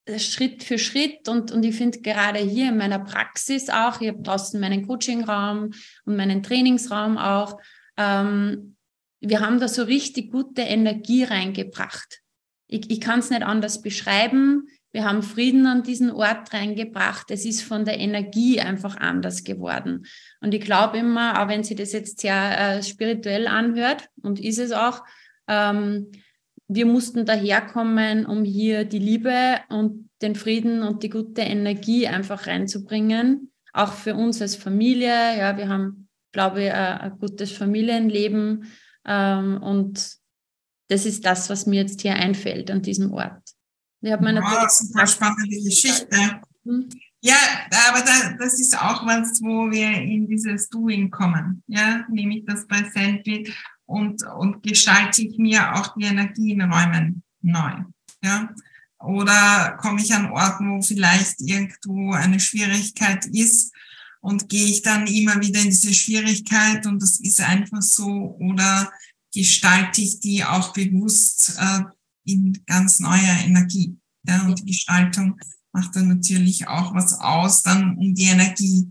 äh, 0.07 0.19
Schritt 0.19 0.63
für 0.63 0.79
Schritt 0.79 1.29
und, 1.29 1.51
und 1.51 1.65
ich 1.65 1.77
finde 1.77 2.01
gerade 2.01 2.39
hier 2.39 2.69
in 2.69 2.77
meiner 2.77 3.01
Praxis 3.01 3.69
auch, 3.69 4.01
ich 4.01 4.09
habe 4.09 4.23
draußen 4.23 4.61
meinen 4.61 4.87
Coachingraum 4.87 5.73
und 6.05 6.17
meinen 6.17 6.43
Trainingsraum 6.43 7.19
auch, 7.19 7.59
ähm, 7.97 8.77
wir 9.21 9.41
haben 9.41 9.59
da 9.59 9.69
so 9.69 9.83
richtig 9.83 10.31
gute 10.31 10.63
Energie 10.63 11.25
reingebracht. 11.25 12.21
Ich, 12.69 12.91
ich 12.91 13.01
kann 13.01 13.21
es 13.21 13.31
nicht 13.31 13.43
anders 13.43 13.83
beschreiben. 13.83 14.69
Wir 14.97 15.05
haben 15.05 15.23
Frieden 15.23 15.67
an 15.67 15.83
diesen 15.83 16.11
Ort 16.11 16.55
reingebracht. 16.55 17.31
Es 17.31 17.45
ist 17.45 17.61
von 17.61 17.85
der 17.85 18.01
Energie 18.01 18.61
einfach 18.61 18.97
anders 18.97 19.45
geworden. 19.45 20.07
Und 20.41 20.55
ich 20.55 20.63
glaube 20.63 20.97
immer, 20.97 21.39
auch 21.39 21.49
wenn 21.49 21.63
sie 21.63 21.75
das 21.75 21.93
jetzt 21.93 22.21
sehr 22.21 22.79
äh, 22.79 22.83
spirituell 22.83 23.47
anhört, 23.47 24.09
und 24.23 24.41
ist 24.41 24.59
es 24.59 24.73
auch, 24.73 25.05
ähm, 25.49 26.13
wir 26.67 26.87
mussten 26.87 27.27
daherkommen, 27.27 28.25
um 28.25 28.43
hier 28.43 28.87
die 28.87 28.99
Liebe 28.99 29.59
und 29.69 30.09
den 30.23 30.35
Frieden 30.35 30.83
und 30.83 31.03
die 31.03 31.11
gute 31.11 31.43
Energie 31.43 32.09
einfach 32.09 32.47
reinzubringen. 32.47 33.53
Auch 33.75 33.93
für 33.93 34.15
uns 34.15 34.41
als 34.41 34.57
Familie. 34.57 35.37
Ja, 35.37 35.59
wir 35.59 35.69
haben, 35.69 36.09
glaube 36.33 36.63
ich, 36.63 36.73
ein, 36.73 37.01
ein 37.01 37.19
gutes 37.19 37.53
Familienleben. 37.53 38.65
Ähm, 39.05 39.63
und 39.63 40.17
das 40.89 41.05
ist 41.05 41.27
das, 41.27 41.51
was 41.51 41.67
mir 41.67 41.83
jetzt 41.83 42.01
hier 42.01 42.15
einfällt 42.15 42.71
an 42.71 42.81
diesem 42.81 43.13
Ort. 43.13 43.46
Ich 44.01 44.13
habe 44.13 44.25
meine 44.25 44.41
wow, 44.41 44.63
das 44.63 44.81
ist 44.83 44.97
eine 44.97 45.07
spannende 45.07 45.57
Geschichte. 45.63 46.41
Hm? 46.65 46.89
Ja, 47.21 47.37
aber 47.89 48.03
da, 48.03 48.37
das 48.39 48.61
ist 48.61 48.79
auch 48.81 49.05
was, 49.07 49.41
wo 49.43 49.71
wir 49.71 49.91
in 49.91 50.29
dieses 50.29 50.69
Doing 50.69 51.11
kommen. 51.11 51.63
Ja, 51.67 52.05
nehme 52.11 52.39
ich 52.39 52.45
das 52.45 52.67
präsent 52.67 53.27
mit 53.27 53.53
und, 53.87 54.23
und 54.23 54.63
gestalte 54.63 55.23
ich 55.23 55.39
mir 55.39 55.75
auch 55.75 55.95
die 55.95 56.05
Energie 56.05 56.53
in 56.53 56.61
Räumen 56.61 57.23
neu. 57.43 57.73
Ja, 58.23 58.49
oder 58.99 59.77
komme 59.81 60.01
ich 60.01 60.15
an 60.15 60.31
Orten, 60.31 60.71
wo 60.71 60.83
vielleicht 60.83 61.41
irgendwo 61.41 62.13
eine 62.13 62.41
Schwierigkeit 62.41 63.27
ist 63.27 63.73
und 64.21 64.49
gehe 64.49 64.67
ich 64.67 64.83
dann 64.83 65.07
immer 65.07 65.41
wieder 65.41 65.61
in 65.61 65.71
diese 65.71 65.95
Schwierigkeit 65.95 66.87
und 66.87 67.01
das 67.03 67.21
ist 67.21 67.41
einfach 67.41 67.83
so 67.83 68.37
oder 68.41 68.91
gestalte 69.33 70.01
ich 70.01 70.21
die 70.21 70.45
auch 70.45 70.73
bewusst 70.73 71.57
äh, 71.59 71.83
in 72.27 72.63
ganz 72.67 73.01
neuer 73.01 73.39
Energie. 73.45 73.97
Ja, 74.29 74.45
und 74.47 74.59
die 74.59 74.67
Gestaltung 74.67 75.39
macht 75.73 75.95
dann 75.95 76.09
natürlich 76.09 76.67
auch 76.69 76.95
was 76.95 77.13
aus, 77.13 77.63
dann 77.63 77.97
um 77.97 78.15
die 78.15 78.25
Energie 78.25 78.91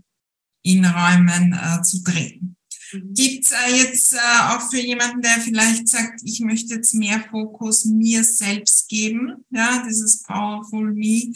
in 0.62 0.84
Räumen 0.84 1.52
äh, 1.52 1.82
zu 1.82 2.02
drehen. 2.02 2.56
Mhm. 2.92 3.14
Gibt 3.14 3.46
es 3.46 3.52
äh, 3.52 3.76
jetzt 3.76 4.14
äh, 4.14 4.18
auch 4.48 4.70
für 4.70 4.80
jemanden, 4.80 5.20
der 5.20 5.40
vielleicht 5.40 5.88
sagt, 5.88 6.20
ich 6.24 6.40
möchte 6.40 6.74
jetzt 6.74 6.94
mehr 6.94 7.20
Fokus 7.30 7.84
mir 7.84 8.24
selbst 8.24 8.88
geben, 8.88 9.44
ja, 9.50 9.84
dieses 9.86 10.22
Powerful 10.22 10.92
Me, 10.92 11.32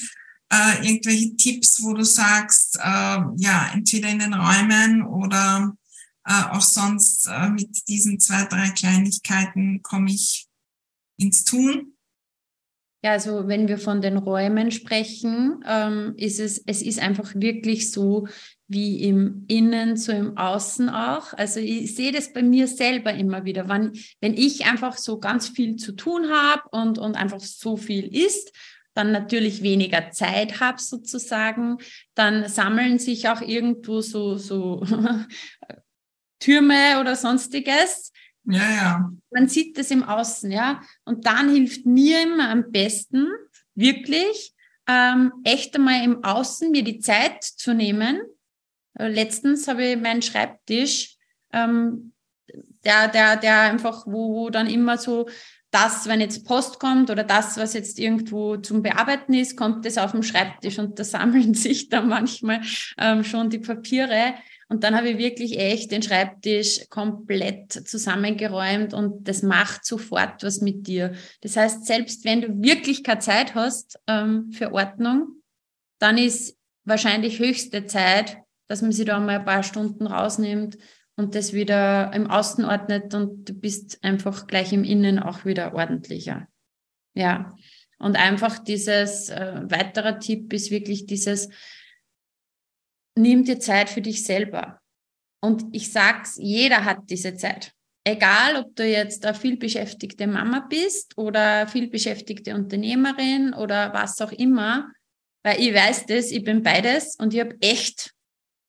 äh, 0.53 0.87
irgendwelche 0.87 1.37
Tipps, 1.37 1.83
wo 1.83 1.95
du 1.95 2.05
sagst, 2.05 2.77
äh, 2.77 3.21
ja, 3.37 3.71
entweder 3.73 4.09
in 4.09 4.19
den 4.19 4.35
Räumen 4.35 5.03
oder 5.03 5.77
äh, 6.25 6.43
auch 6.51 6.61
sonst 6.61 7.27
äh, 7.27 7.51
mit 7.51 7.89
diesen 7.89 8.19
zwei, 8.21 8.45
drei 8.45 8.71
Kleinigkeiten 8.71 9.83
komme 9.83 10.11
ich 10.11 10.50
ins 11.21 11.45
Tun? 11.45 11.95
Ja, 13.03 13.13
also 13.13 13.49
wenn 13.49 13.67
wir 13.67 13.79
von 13.79 14.03
den 14.03 14.19
Räumen 14.19 14.71
sprechen, 14.71 15.65
ähm, 15.67 16.13
ist 16.19 16.39
es, 16.39 16.63
es 16.67 16.83
ist 16.83 16.99
einfach 16.99 17.33
wirklich 17.35 17.91
so 17.93 18.29
wie 18.69 19.03
im 19.03 19.47
Innen, 19.49 19.97
so 19.97 20.13
im 20.13 20.37
Außen 20.37 20.91
auch. 20.91 21.33
Also 21.33 21.61
ich 21.61 21.95
sehe 21.95 22.13
das 22.13 22.35
bei 22.35 22.43
mir 22.43 22.67
selber 22.67 23.15
immer 23.15 23.47
wieder, 23.47 23.69
wann, 23.69 23.93
wenn 24.21 24.35
ich 24.35 24.67
einfach 24.67 24.99
so 24.99 25.19
ganz 25.19 25.49
viel 25.49 25.77
zu 25.77 25.93
tun 25.93 26.29
habe 26.31 26.63
und, 26.73 26.99
und 26.99 27.17
einfach 27.17 27.41
so 27.41 27.79
viel 27.79 28.15
ist, 28.15 28.53
dann 28.93 29.13
natürlich 29.13 29.63
weniger 29.63 30.11
Zeit 30.11 30.61
habe 30.61 30.79
sozusagen, 30.79 31.79
dann 32.15 32.49
sammeln 32.49 32.99
sich 32.99 33.29
auch 33.31 33.41
irgendwo 33.41 34.03
so, 34.03 34.37
so 34.37 34.85
Türme 36.39 37.01
oder 37.01 37.17
sonstiges. 37.17 38.13
Ja, 38.53 38.71
ja. 38.71 39.13
Man 39.31 39.49
sieht 39.49 39.79
das 39.79 39.91
im 39.91 40.03
Außen, 40.03 40.51
ja. 40.51 40.83
Und 41.05 41.27
dann 41.27 41.51
hilft 41.51 41.87
mir 41.87 42.23
immer 42.23 42.51
am 42.51 42.71
besten, 42.71 43.29
wirklich, 43.75 44.55
ähm, 44.87 45.33
echt 45.45 45.75
einmal 45.77 46.05
im 46.05 46.25
Außen 46.25 46.71
mir 46.71 46.83
die 46.83 47.01
Zeit 47.01 47.45
zu 47.45 47.75
nehmen. 47.75 48.21
Äh, 48.99 49.09
letztens 49.09 49.69
habe 49.69 49.85
ich 49.85 50.01
meinen 50.01 50.23
Schreibtisch, 50.23 51.17
ähm, 51.53 52.13
der, 52.85 53.09
der, 53.09 53.37
der 53.37 53.61
einfach, 53.63 54.07
wo, 54.07 54.35
wo 54.35 54.51
dann 54.51 54.67
immer 54.67 54.99
so 54.99 55.29
das, 55.71 56.09
wenn 56.09 56.21
jetzt 56.21 56.45
Post 56.47 56.81
kommt 56.81 57.11
oder 57.11 57.23
das, 57.23 57.57
was 57.57 57.75
jetzt 57.75 57.99
irgendwo 57.99 58.57
zum 58.57 58.83
Bearbeiten 58.83 59.35
ist, 59.35 59.57
kommt 59.57 59.85
das 59.87 59.99
auf 59.99 60.13
dem 60.13 60.23
Schreibtisch 60.23 60.79
und 60.79 60.99
da 60.99 61.05
sammeln 61.05 61.55
sich 61.55 61.89
dann 61.89 62.09
manchmal 62.09 62.61
ähm, 62.99 63.23
schon 63.25 63.51
die 63.51 63.61
Papiere. 63.61 64.35
Und 64.71 64.85
dann 64.85 64.95
habe 64.95 65.11
ich 65.11 65.19
wirklich 65.19 65.59
echt 65.59 65.91
den 65.91 66.01
Schreibtisch 66.01 66.89
komplett 66.91 67.73
zusammengeräumt 67.73 68.95
und 68.95 69.27
das 69.27 69.43
macht 69.43 69.85
sofort 69.85 70.45
was 70.45 70.61
mit 70.61 70.87
dir. 70.87 71.13
Das 71.41 71.57
heißt, 71.57 71.87
selbst 71.87 72.25
wenn 72.25 72.41
du 72.41 72.63
wirklich 72.63 73.03
keine 73.03 73.19
Zeit 73.19 73.57
hast 73.57 73.99
ähm, 74.07 74.53
für 74.53 74.73
Ordnung, 74.73 75.43
dann 75.99 76.17
ist 76.19 76.57
wahrscheinlich 76.85 77.41
höchste 77.41 77.87
Zeit, 77.87 78.39
dass 78.69 78.81
man 78.81 78.93
sich 78.93 79.07
da 79.07 79.19
mal 79.19 79.41
ein 79.41 79.45
paar 79.45 79.65
Stunden 79.65 80.07
rausnimmt 80.07 80.79
und 81.17 81.35
das 81.35 81.53
wieder 81.53 82.13
im 82.15 82.31
Außen 82.31 82.65
ordnet 82.65 83.13
und 83.13 83.49
du 83.49 83.55
bist 83.55 83.99
einfach 84.05 84.47
gleich 84.47 84.73
im 84.73 84.85
Innen 84.85 85.19
auch 85.19 85.45
wieder 85.45 85.75
ordentlicher. 85.75 86.47
Ja. 87.15 87.57
Und 87.99 88.17
einfach 88.17 88.61
dieses, 88.61 89.31
äh, 89.31 89.63
weiterer 89.65 90.21
Tipp 90.21 90.53
ist 90.53 90.71
wirklich 90.71 91.07
dieses, 91.07 91.49
nimm 93.17 93.45
dir 93.45 93.61
Zeit 93.61 93.91
für 93.91 94.01
dich 94.01 94.25
selber. 94.25 94.81
Und 95.43 95.65
ich 95.73 95.93
sag's, 95.93 96.37
jeder 96.39 96.85
hat 96.85 96.99
diese 97.09 97.35
Zeit. 97.35 97.73
Egal, 98.05 98.57
ob 98.57 98.75
du 98.77 98.87
jetzt 98.87 99.27
eine 99.27 99.35
viel 99.35 99.57
beschäftigte 99.57 100.27
Mama 100.27 100.61
bist 100.61 101.17
oder 101.19 101.67
viel 101.67 101.89
beschäftigte 101.89 102.55
Unternehmerin 102.55 103.53
oder 103.55 103.93
was 103.93 104.21
auch 104.21 104.33
immer, 104.33 104.91
weil 105.45 105.61
ich 105.61 105.75
weiß 105.75 106.07
das, 106.07 106.31
ich 106.31 106.43
bin 106.43 106.63
beides 106.63 107.17
und 107.17 107.35
ich 107.35 107.41
habe 107.41 107.57
echt 107.61 108.13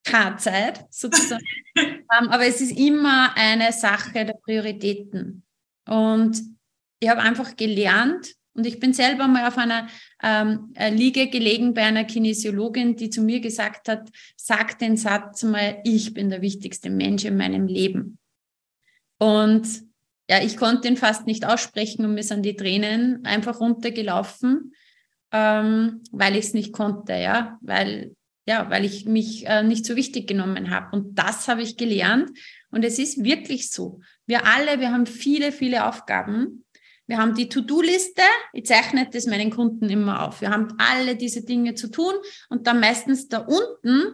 keine 0.03 0.37
Zeit 0.37 0.85
sozusagen. 0.89 1.43
um, 1.77 2.29
aber 2.29 2.45
es 2.45 2.61
ist 2.61 2.77
immer 2.77 3.33
eine 3.35 3.71
Sache 3.71 4.25
der 4.25 4.33
Prioritäten. 4.33 5.43
Und 5.87 6.41
ich 6.99 7.09
habe 7.09 7.21
einfach 7.21 7.55
gelernt, 7.55 8.33
und 8.53 8.65
ich 8.65 8.79
bin 8.79 8.93
selber 8.93 9.27
mal 9.27 9.47
auf 9.47 9.57
einer 9.57 9.87
ähm, 10.21 10.73
äh, 10.75 10.93
Liege 10.93 11.29
gelegen 11.29 11.73
bei 11.73 11.83
einer 11.83 12.03
Kinesiologin, 12.03 12.95
die 12.95 13.09
zu 13.09 13.21
mir 13.21 13.39
gesagt 13.39 13.87
hat, 13.87 14.09
sag 14.35 14.77
den 14.79 14.97
Satz 14.97 15.43
mal, 15.43 15.79
ich 15.85 16.13
bin 16.13 16.29
der 16.29 16.41
wichtigste 16.41 16.89
Mensch 16.89 17.23
in 17.23 17.37
meinem 17.37 17.67
Leben. 17.67 18.17
Und 19.17 19.67
ja, 20.29 20.43
ich 20.43 20.57
konnte 20.57 20.87
ihn 20.87 20.97
fast 20.97 21.27
nicht 21.27 21.45
aussprechen 21.45 22.05
und 22.05 22.13
mir 22.13 22.23
sind 22.23 22.43
die 22.43 22.55
Tränen 22.55 23.25
einfach 23.25 23.59
runtergelaufen, 23.59 24.73
ähm, 25.31 26.01
weil 26.11 26.35
ich 26.35 26.45
es 26.45 26.53
nicht 26.53 26.73
konnte, 26.73 27.13
ja, 27.13 27.57
weil, 27.61 28.15
ja, 28.45 28.69
weil 28.69 28.83
ich 28.83 29.05
mich 29.05 29.45
äh, 29.47 29.63
nicht 29.63 29.85
so 29.85 29.95
wichtig 29.95 30.27
genommen 30.27 30.71
habe. 30.71 30.93
Und 30.95 31.17
das 31.17 31.47
habe 31.47 31.61
ich 31.61 31.77
gelernt. 31.77 32.31
Und 32.69 32.83
es 32.83 32.99
ist 32.99 33.23
wirklich 33.23 33.71
so. 33.71 34.01
Wir 34.25 34.45
alle, 34.45 34.79
wir 34.81 34.91
haben 34.91 35.05
viele, 35.05 35.51
viele 35.53 35.85
Aufgaben 35.85 36.65
wir 37.11 37.17
haben 37.17 37.35
die 37.35 37.49
To-Do-Liste. 37.49 38.21
Ich 38.53 38.65
zeichne 38.67 39.09
das 39.11 39.25
meinen 39.25 39.51
Kunden 39.51 39.89
immer 39.89 40.25
auf. 40.25 40.39
Wir 40.39 40.49
haben 40.49 40.69
alle 40.77 41.17
diese 41.17 41.43
Dinge 41.43 41.75
zu 41.75 41.91
tun 41.91 42.13
und 42.47 42.67
dann 42.67 42.79
meistens 42.79 43.27
da 43.27 43.39
unten, 43.39 44.13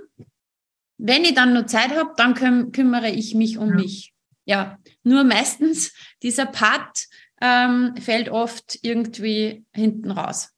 wenn 0.98 1.24
ich 1.24 1.36
dann 1.36 1.54
nur 1.54 1.68
Zeit 1.68 1.96
habe, 1.96 2.14
dann 2.18 2.34
küm 2.34 2.72
kümmere 2.72 3.12
ich 3.12 3.36
mich 3.36 3.60
um 3.60 3.70
ja. 3.70 3.76
mich. 3.76 4.14
Ja, 4.46 4.80
nur 5.04 5.24
meistens 5.24 5.94
dieser 6.24 6.48
Part 6.48 7.06
ähm, 7.40 7.94
fällt 8.02 8.30
oft 8.30 8.80
irgendwie 8.82 9.64
hinten 9.76 10.10
raus. 10.10 10.50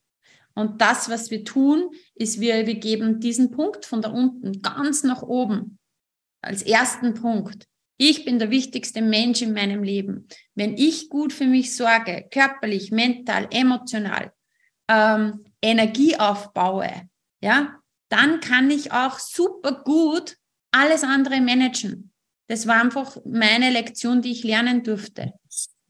Und 0.56 0.80
das, 0.80 1.10
was 1.10 1.32
wir 1.32 1.44
tun, 1.44 1.92
ist, 2.16 2.40
wir, 2.40 2.66
wir 2.66 2.76
geben 2.76 3.20
diesen 3.20 3.52
Punkt 3.52 3.86
von 3.86 4.02
da 4.02 4.12
unten 4.12 4.62
ganz 4.62 5.04
nach 5.04 5.24
oben 5.24 5.78
als 6.42 6.62
ersten 6.62 7.16
Punkt. 7.16 7.66
Ich 8.02 8.24
bin 8.24 8.40
der 8.40 8.50
wichtigste 8.50 9.02
Mensch 9.02 9.42
in 9.42 9.52
meinem 9.52 9.84
Leben. 9.84 10.30
Wenn 10.60 10.76
ich 10.76 11.08
gut 11.08 11.32
für 11.32 11.46
mich 11.46 11.74
sorge, 11.74 12.28
körperlich, 12.30 12.92
mental, 12.92 13.48
emotional, 13.50 14.34
ähm, 14.90 15.46
Energie 15.62 16.20
aufbaue, 16.20 17.10
ja, 17.42 17.80
dann 18.10 18.42
kann 18.42 18.70
ich 18.70 18.92
auch 18.92 19.20
super 19.20 19.84
gut 19.86 20.36
alles 20.72 21.06
andere 21.06 21.40
managen. 21.40 22.12
Das 22.48 22.68
war 22.68 22.82
einfach 22.82 23.16
meine 23.24 23.70
Lektion, 23.70 24.22
die 24.22 24.32
ich 24.32 24.44
lernen 24.44 24.84
durfte. 24.84 25.32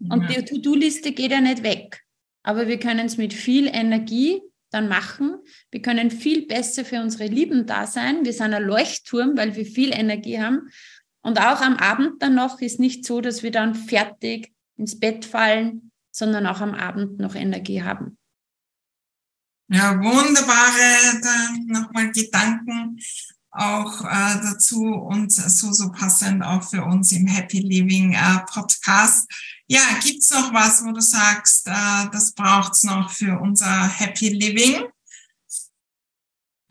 Und 0.07 0.29
die 0.29 0.45
To-Do-Liste 0.45 1.13
geht 1.13 1.31
ja 1.31 1.41
nicht 1.41 1.63
weg. 1.63 2.03
Aber 2.43 2.67
wir 2.67 2.77
können 2.77 3.07
es 3.07 3.17
mit 3.17 3.33
viel 3.33 3.65
Energie 3.73 4.39
dann 4.69 4.87
machen. 4.87 5.37
Wir 5.71 5.81
können 5.81 6.11
viel 6.11 6.45
besser 6.45 6.85
für 6.85 7.01
unsere 7.01 7.25
Lieben 7.25 7.65
da 7.65 7.87
sein. 7.87 8.23
Wir 8.23 8.33
sind 8.33 8.53
ein 8.53 8.61
Leuchtturm, 8.61 9.35
weil 9.35 9.55
wir 9.55 9.65
viel 9.65 9.91
Energie 9.91 10.39
haben. 10.39 10.69
Und 11.21 11.39
auch 11.39 11.61
am 11.61 11.77
Abend 11.77 12.21
dann 12.21 12.35
noch 12.35 12.61
ist 12.61 12.79
nicht 12.79 13.03
so, 13.03 13.19
dass 13.19 13.41
wir 13.41 13.49
dann 13.49 13.73
fertig 13.73 14.53
ins 14.79 14.99
Bett 14.99 15.25
fallen, 15.25 15.91
sondern 16.11 16.47
auch 16.47 16.61
am 16.61 16.73
Abend 16.73 17.19
noch 17.19 17.35
Energie 17.35 17.83
haben. 17.83 18.17
Ja, 19.71 19.95
wunderbare 19.99 21.61
nochmal 21.67 22.11
Gedanken 22.11 22.99
auch 23.51 24.01
äh, 24.01 24.41
dazu 24.41 24.83
und 24.83 25.31
so, 25.31 25.71
so 25.71 25.91
passend 25.91 26.43
auch 26.43 26.63
für 26.63 26.83
uns 26.83 27.11
im 27.11 27.27
Happy 27.27 27.59
Living 27.59 28.13
äh, 28.13 28.39
Podcast. 28.51 29.29
Ja, 29.67 29.81
gibt's 30.03 30.31
noch 30.31 30.53
was, 30.53 30.83
wo 30.83 30.91
du 30.91 31.01
sagst, 31.01 31.67
äh, 31.67 32.09
das 32.11 32.31
braucht's 32.33 32.83
noch 32.83 33.11
für 33.11 33.39
unser 33.39 33.87
Happy 33.87 34.29
Living? 34.29 34.85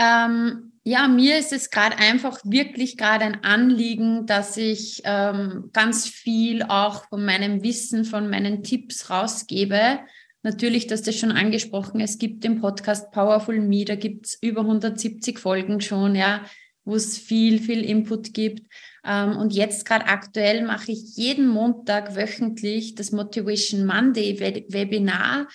Ähm, 0.00 0.67
ja, 0.88 1.06
mir 1.06 1.38
ist 1.38 1.52
es 1.52 1.70
gerade 1.70 1.98
einfach 1.98 2.40
wirklich 2.44 2.96
gerade 2.96 3.24
ein 3.24 3.44
Anliegen, 3.44 4.26
dass 4.26 4.56
ich 4.56 5.02
ähm, 5.04 5.70
ganz 5.72 6.06
viel 6.08 6.62
auch 6.62 7.04
von 7.08 7.24
meinem 7.24 7.62
Wissen, 7.62 8.04
von 8.04 8.30
meinen 8.30 8.62
Tipps 8.62 9.10
rausgebe 9.10 10.00
natürlich, 10.42 10.86
dass 10.86 11.02
das 11.02 11.18
schon 11.18 11.32
angesprochen, 11.32 12.00
es 12.00 12.18
gibt 12.18 12.44
den 12.44 12.60
Podcast 12.60 13.10
Powerful 13.10 13.60
Me, 13.60 13.84
da 13.84 13.96
gibt 13.96 14.26
es 14.26 14.38
über 14.40 14.62
170 14.62 15.38
Folgen 15.38 15.80
schon, 15.80 16.14
ja, 16.14 16.44
wo 16.84 16.94
es 16.94 17.18
viel, 17.18 17.60
viel 17.60 17.84
Input 17.84 18.32
gibt. 18.32 18.66
Ähm, 19.04 19.36
und 19.36 19.52
jetzt 19.52 19.84
gerade 19.84 20.06
aktuell 20.06 20.64
mache 20.64 20.92
ich 20.92 21.16
jeden 21.16 21.48
Montag 21.48 22.16
wöchentlich 22.16 22.94
das 22.94 23.12
Motivation 23.12 23.84
Monday 23.84 24.40
Webinar, 24.40 25.48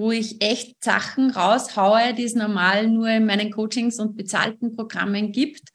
wo 0.00 0.10
ich 0.10 0.42
echt 0.42 0.82
Sachen 0.82 1.30
raushaue, 1.30 2.14
die 2.14 2.24
es 2.24 2.34
normal 2.34 2.88
nur 2.88 3.08
in 3.08 3.26
meinen 3.26 3.50
Coachings 3.50 3.98
und 3.98 4.16
bezahlten 4.16 4.74
Programmen 4.74 5.32
gibt, 5.32 5.68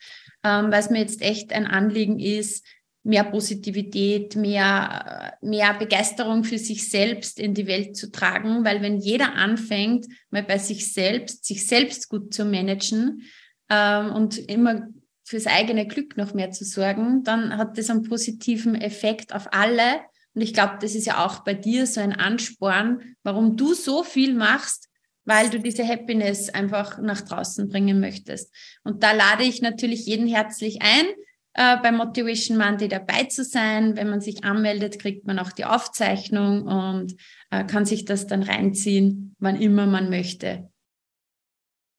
ähm, 0.43 0.71
weil 0.71 0.79
es 0.79 0.89
mir 0.89 0.99
jetzt 0.99 1.21
echt 1.21 1.53
ein 1.53 1.67
Anliegen 1.67 2.19
ist, 2.19 2.65
mehr 3.03 3.25
Positivität, 3.25 4.35
mehr, 4.35 5.37
mehr 5.41 5.73
Begeisterung 5.73 6.45
für 6.45 6.57
sich 6.57 6.89
selbst 6.89 7.37
in 7.39 7.53
die 7.53 7.67
Welt 7.67 7.97
zu 7.97 8.11
tragen, 8.11 8.63
weil 8.63 8.81
wenn 8.81 8.97
jeder 8.97 9.35
anfängt, 9.35 10.07
mal 10.29 10.43
bei 10.43 10.57
sich 10.57 10.93
selbst, 10.93 11.45
sich 11.45 11.67
selbst 11.67 12.07
gut 12.09 12.33
zu 12.33 12.45
managen 12.45 13.23
ähm, 13.69 14.11
und 14.11 14.37
immer 14.37 14.87
fürs 15.25 15.47
eigene 15.47 15.85
Glück 15.85 16.15
noch 16.15 16.33
mehr 16.33 16.51
zu 16.51 16.63
sorgen, 16.63 17.23
dann 17.23 17.57
hat 17.57 17.77
das 17.77 17.89
einen 17.89 18.03
positiven 18.03 18.75
Effekt 18.75 19.33
auf 19.33 19.51
alle. 19.51 20.01
Und 20.35 20.41
ich 20.41 20.53
glaube, 20.53 20.77
das 20.81 20.95
ist 20.95 21.05
ja 21.05 21.23
auch 21.25 21.39
bei 21.39 21.53
dir 21.53 21.85
so 21.85 22.01
ein 22.01 22.13
Ansporn, 22.13 23.15
warum 23.23 23.55
du 23.55 23.73
so 23.73 24.03
viel 24.03 24.33
machst, 24.33 24.89
weil 25.25 25.49
du 25.49 25.59
diese 25.59 25.87
Happiness 25.87 26.49
einfach 26.49 26.97
nach 26.97 27.21
draußen 27.21 27.69
bringen 27.69 27.99
möchtest. 27.99 28.53
Und 28.83 29.03
da 29.03 29.11
lade 29.11 29.43
ich 29.43 29.61
natürlich 29.61 30.05
jeden 30.05 30.27
herzlich 30.27 30.81
ein, 30.81 31.05
äh, 31.53 31.77
bei 31.77 31.91
Motivation 31.91 32.57
Monday 32.57 32.87
dabei 32.87 33.25
zu 33.25 33.43
sein. 33.43 33.95
Wenn 33.95 34.09
man 34.09 34.21
sich 34.21 34.43
anmeldet, 34.43 34.99
kriegt 34.99 35.25
man 35.25 35.39
auch 35.39 35.51
die 35.51 35.65
Aufzeichnung 35.65 36.63
und 36.63 37.15
äh, 37.51 37.63
kann 37.63 37.85
sich 37.85 38.05
das 38.05 38.27
dann 38.27 38.43
reinziehen, 38.43 39.35
wann 39.39 39.61
immer 39.61 39.85
man 39.85 40.09
möchte. 40.09 40.69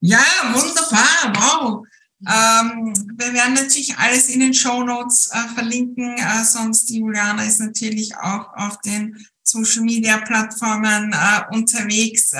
Ja, 0.01 0.23
wunderbar, 0.53 1.33
wow. 1.33 1.87
Ähm, 2.21 2.93
wir 3.17 3.33
werden 3.33 3.55
natürlich 3.55 3.97
alles 3.97 4.29
in 4.29 4.39
den 4.39 4.53
Show 4.53 4.83
Notes 4.83 5.29
äh, 5.31 5.53
verlinken, 5.53 6.17
äh, 6.17 6.43
sonst 6.43 6.89
Juliana 6.89 7.43
ist 7.43 7.59
natürlich 7.59 8.15
auch 8.15 8.53
auf 8.53 8.79
den 8.81 9.17
Social 9.43 9.83
Media 9.83 10.17
Plattformen 10.19 11.13
äh, 11.13 11.55
unterwegs. 11.55 12.31
Äh, 12.33 12.37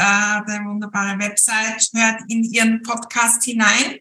der 0.48 0.64
wunderbare 0.66 1.20
Website 1.20 1.90
hört 1.94 2.22
in 2.30 2.44
ihren 2.44 2.82
Podcast 2.84 3.44
hinein. 3.44 4.00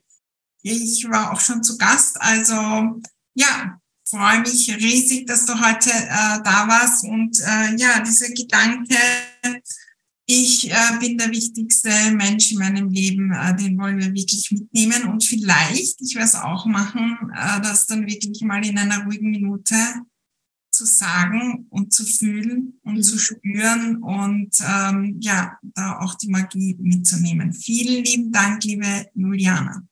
Ich 0.63 1.07
war 1.11 1.33
auch 1.33 1.41
schon 1.41 1.63
zu 1.63 1.77
Gast, 1.77 2.21
also 2.21 3.01
ja, 3.35 3.79
freue 4.09 4.41
mich 4.41 4.75
riesig, 4.77 5.27
dass 5.27 5.45
du 5.45 5.55
heute 5.55 5.91
äh, 5.91 6.41
da 6.43 6.69
warst 6.69 7.05
und 7.05 7.39
äh, 7.41 7.75
ja, 7.77 8.01
dieser 8.01 8.29
Gedanke, 8.29 8.97
ich 10.27 10.71
äh, 10.71 10.99
bin 11.01 11.19
der 11.19 11.31
wichtigste 11.31 11.91
Mensch 12.13 12.53
in 12.53 12.59
meinem 12.59 12.89
Leben, 12.89 13.33
äh, 13.33 13.55
den 13.57 13.79
wollen 13.79 13.99
wir 13.99 14.15
wirklich 14.15 14.51
mitnehmen 14.51 15.05
und 15.05 15.23
vielleicht, 15.23 16.01
ich 16.01 16.15
werde 16.15 16.29
es 16.29 16.35
auch 16.35 16.65
machen, 16.67 17.19
äh, 17.35 17.61
das 17.61 17.87
dann 17.87 18.07
wirklich 18.07 18.41
mal 18.43 18.65
in 18.65 18.79
einer 18.79 19.05
ruhigen 19.05 19.31
Minute 19.31 19.77
zu 20.71 20.87
sagen 20.87 21.67
und 21.71 21.93
zu 21.93 22.05
fühlen 22.05 22.81
und 22.83 22.97
mhm. 22.97 23.03
zu 23.03 23.19
spüren 23.19 23.97
und 24.03 24.57
ähm, 24.67 25.19
ja, 25.21 25.59
da 25.63 25.99
auch 25.99 26.15
die 26.15 26.31
Magie 26.31 26.77
mitzunehmen. 26.81 27.53
Vielen 27.53 28.03
lieben 28.05 28.33
Dank, 28.33 28.65
liebe 28.65 29.07
Juliana. 29.15 29.87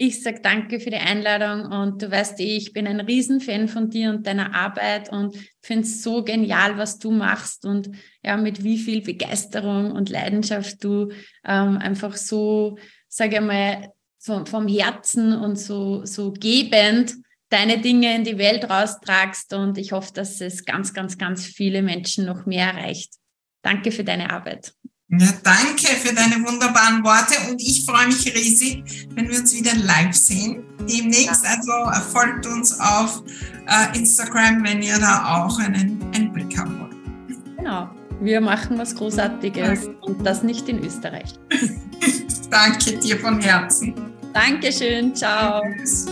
Ich 0.00 0.22
sage 0.22 0.40
danke 0.40 0.78
für 0.78 0.90
die 0.90 0.96
Einladung 0.96 1.72
und 1.72 2.00
du 2.00 2.08
weißt 2.08 2.38
eh, 2.38 2.56
ich 2.56 2.72
bin 2.72 2.86
ein 2.86 3.00
Riesenfan 3.00 3.66
von 3.66 3.90
dir 3.90 4.10
und 4.10 4.28
deiner 4.28 4.54
Arbeit 4.54 5.10
und 5.10 5.36
finde 5.60 5.82
es 5.82 6.04
so 6.04 6.22
genial, 6.22 6.78
was 6.78 7.00
du 7.00 7.10
machst 7.10 7.66
und 7.66 7.90
ja, 8.22 8.36
mit 8.36 8.62
wie 8.62 8.78
viel 8.78 9.02
Begeisterung 9.02 9.90
und 9.90 10.08
Leidenschaft 10.08 10.84
du 10.84 11.08
ähm, 11.44 11.78
einfach 11.78 12.16
so, 12.16 12.78
sage 13.08 13.36
ich 13.36 13.42
mal, 13.42 13.92
vom, 14.20 14.46
vom 14.46 14.68
Herzen 14.68 15.32
und 15.32 15.58
so, 15.58 16.04
so 16.04 16.32
gebend 16.32 17.14
deine 17.48 17.80
Dinge 17.80 18.14
in 18.14 18.22
die 18.22 18.38
Welt 18.38 18.70
raustragst 18.70 19.52
und 19.52 19.78
ich 19.78 19.90
hoffe, 19.90 20.12
dass 20.14 20.40
es 20.40 20.64
ganz, 20.64 20.94
ganz, 20.94 21.18
ganz 21.18 21.44
viele 21.44 21.82
Menschen 21.82 22.24
noch 22.24 22.46
mehr 22.46 22.68
erreicht. 22.68 23.14
Danke 23.62 23.90
für 23.90 24.04
deine 24.04 24.30
Arbeit. 24.30 24.74
Ja, 25.10 25.28
danke 25.42 25.86
für 25.86 26.14
deine 26.14 26.44
wunderbaren 26.44 27.02
Worte 27.02 27.50
und 27.50 27.62
ich 27.62 27.86
freue 27.86 28.08
mich 28.08 28.26
riesig, 28.34 29.08
wenn 29.14 29.30
wir 29.30 29.38
uns 29.38 29.54
wieder 29.54 29.74
live 29.74 30.14
sehen 30.14 30.64
demnächst. 30.80 31.46
Also 31.46 31.72
folgt 32.12 32.46
uns 32.46 32.78
auf 32.78 33.22
äh, 33.66 33.96
Instagram, 33.98 34.62
wenn 34.64 34.82
ihr 34.82 34.98
da 34.98 35.44
auch 35.44 35.58
einen 35.60 35.98
Einblick 36.14 36.58
haben 36.58 36.78
wollt. 36.80 37.56
Genau, 37.56 37.88
wir 38.20 38.42
machen 38.42 38.76
was 38.76 38.94
Großartiges 38.94 39.84
ja. 39.84 39.90
und 40.02 40.26
das 40.26 40.42
nicht 40.42 40.68
in 40.68 40.84
Österreich. 40.84 41.32
danke 42.50 42.98
dir 42.98 43.18
von 43.18 43.40
Herzen. 43.40 43.94
Dankeschön, 44.34 45.14
ciao. 45.14 45.62
Tschüss. 45.78 46.06